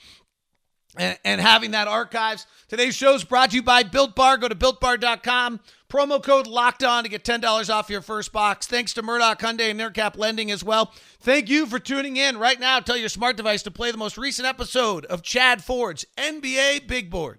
and, 0.96 1.16
and 1.24 1.40
having 1.40 1.70
that 1.70 1.88
archives. 1.88 2.46
Today's 2.68 2.94
show 2.94 3.14
is 3.14 3.24
brought 3.24 3.50
to 3.50 3.56
you 3.56 3.62
by 3.62 3.82
Built 3.82 4.14
Bar. 4.14 4.36
Go 4.36 4.48
to 4.48 4.54
builtbar.com. 4.54 5.60
Promo 5.88 6.22
code 6.22 6.46
locked 6.46 6.82
on 6.82 7.04
to 7.04 7.08
get 7.08 7.22
$10 7.24 7.72
off 7.72 7.88
your 7.88 8.00
first 8.02 8.32
box. 8.32 8.66
Thanks 8.66 8.92
to 8.94 9.02
Murdock 9.02 9.40
Hyundai 9.40 9.70
and 9.70 9.78
Intercap 9.80 10.18
Lending 10.18 10.50
as 10.50 10.64
well. 10.64 10.92
Thank 11.20 11.48
you 11.48 11.66
for 11.66 11.78
tuning 11.78 12.16
in 12.16 12.36
right 12.36 12.58
now. 12.58 12.80
Tell 12.80 12.96
your 12.96 13.08
smart 13.10 13.36
device 13.36 13.62
to 13.62 13.70
play 13.70 13.90
the 13.90 13.98
most 13.98 14.18
recent 14.18 14.46
episode 14.48 15.04
of 15.06 15.22
Chad 15.22 15.62
Ford's 15.62 16.04
NBA 16.18 16.86
Big 16.88 17.10
Board. 17.10 17.38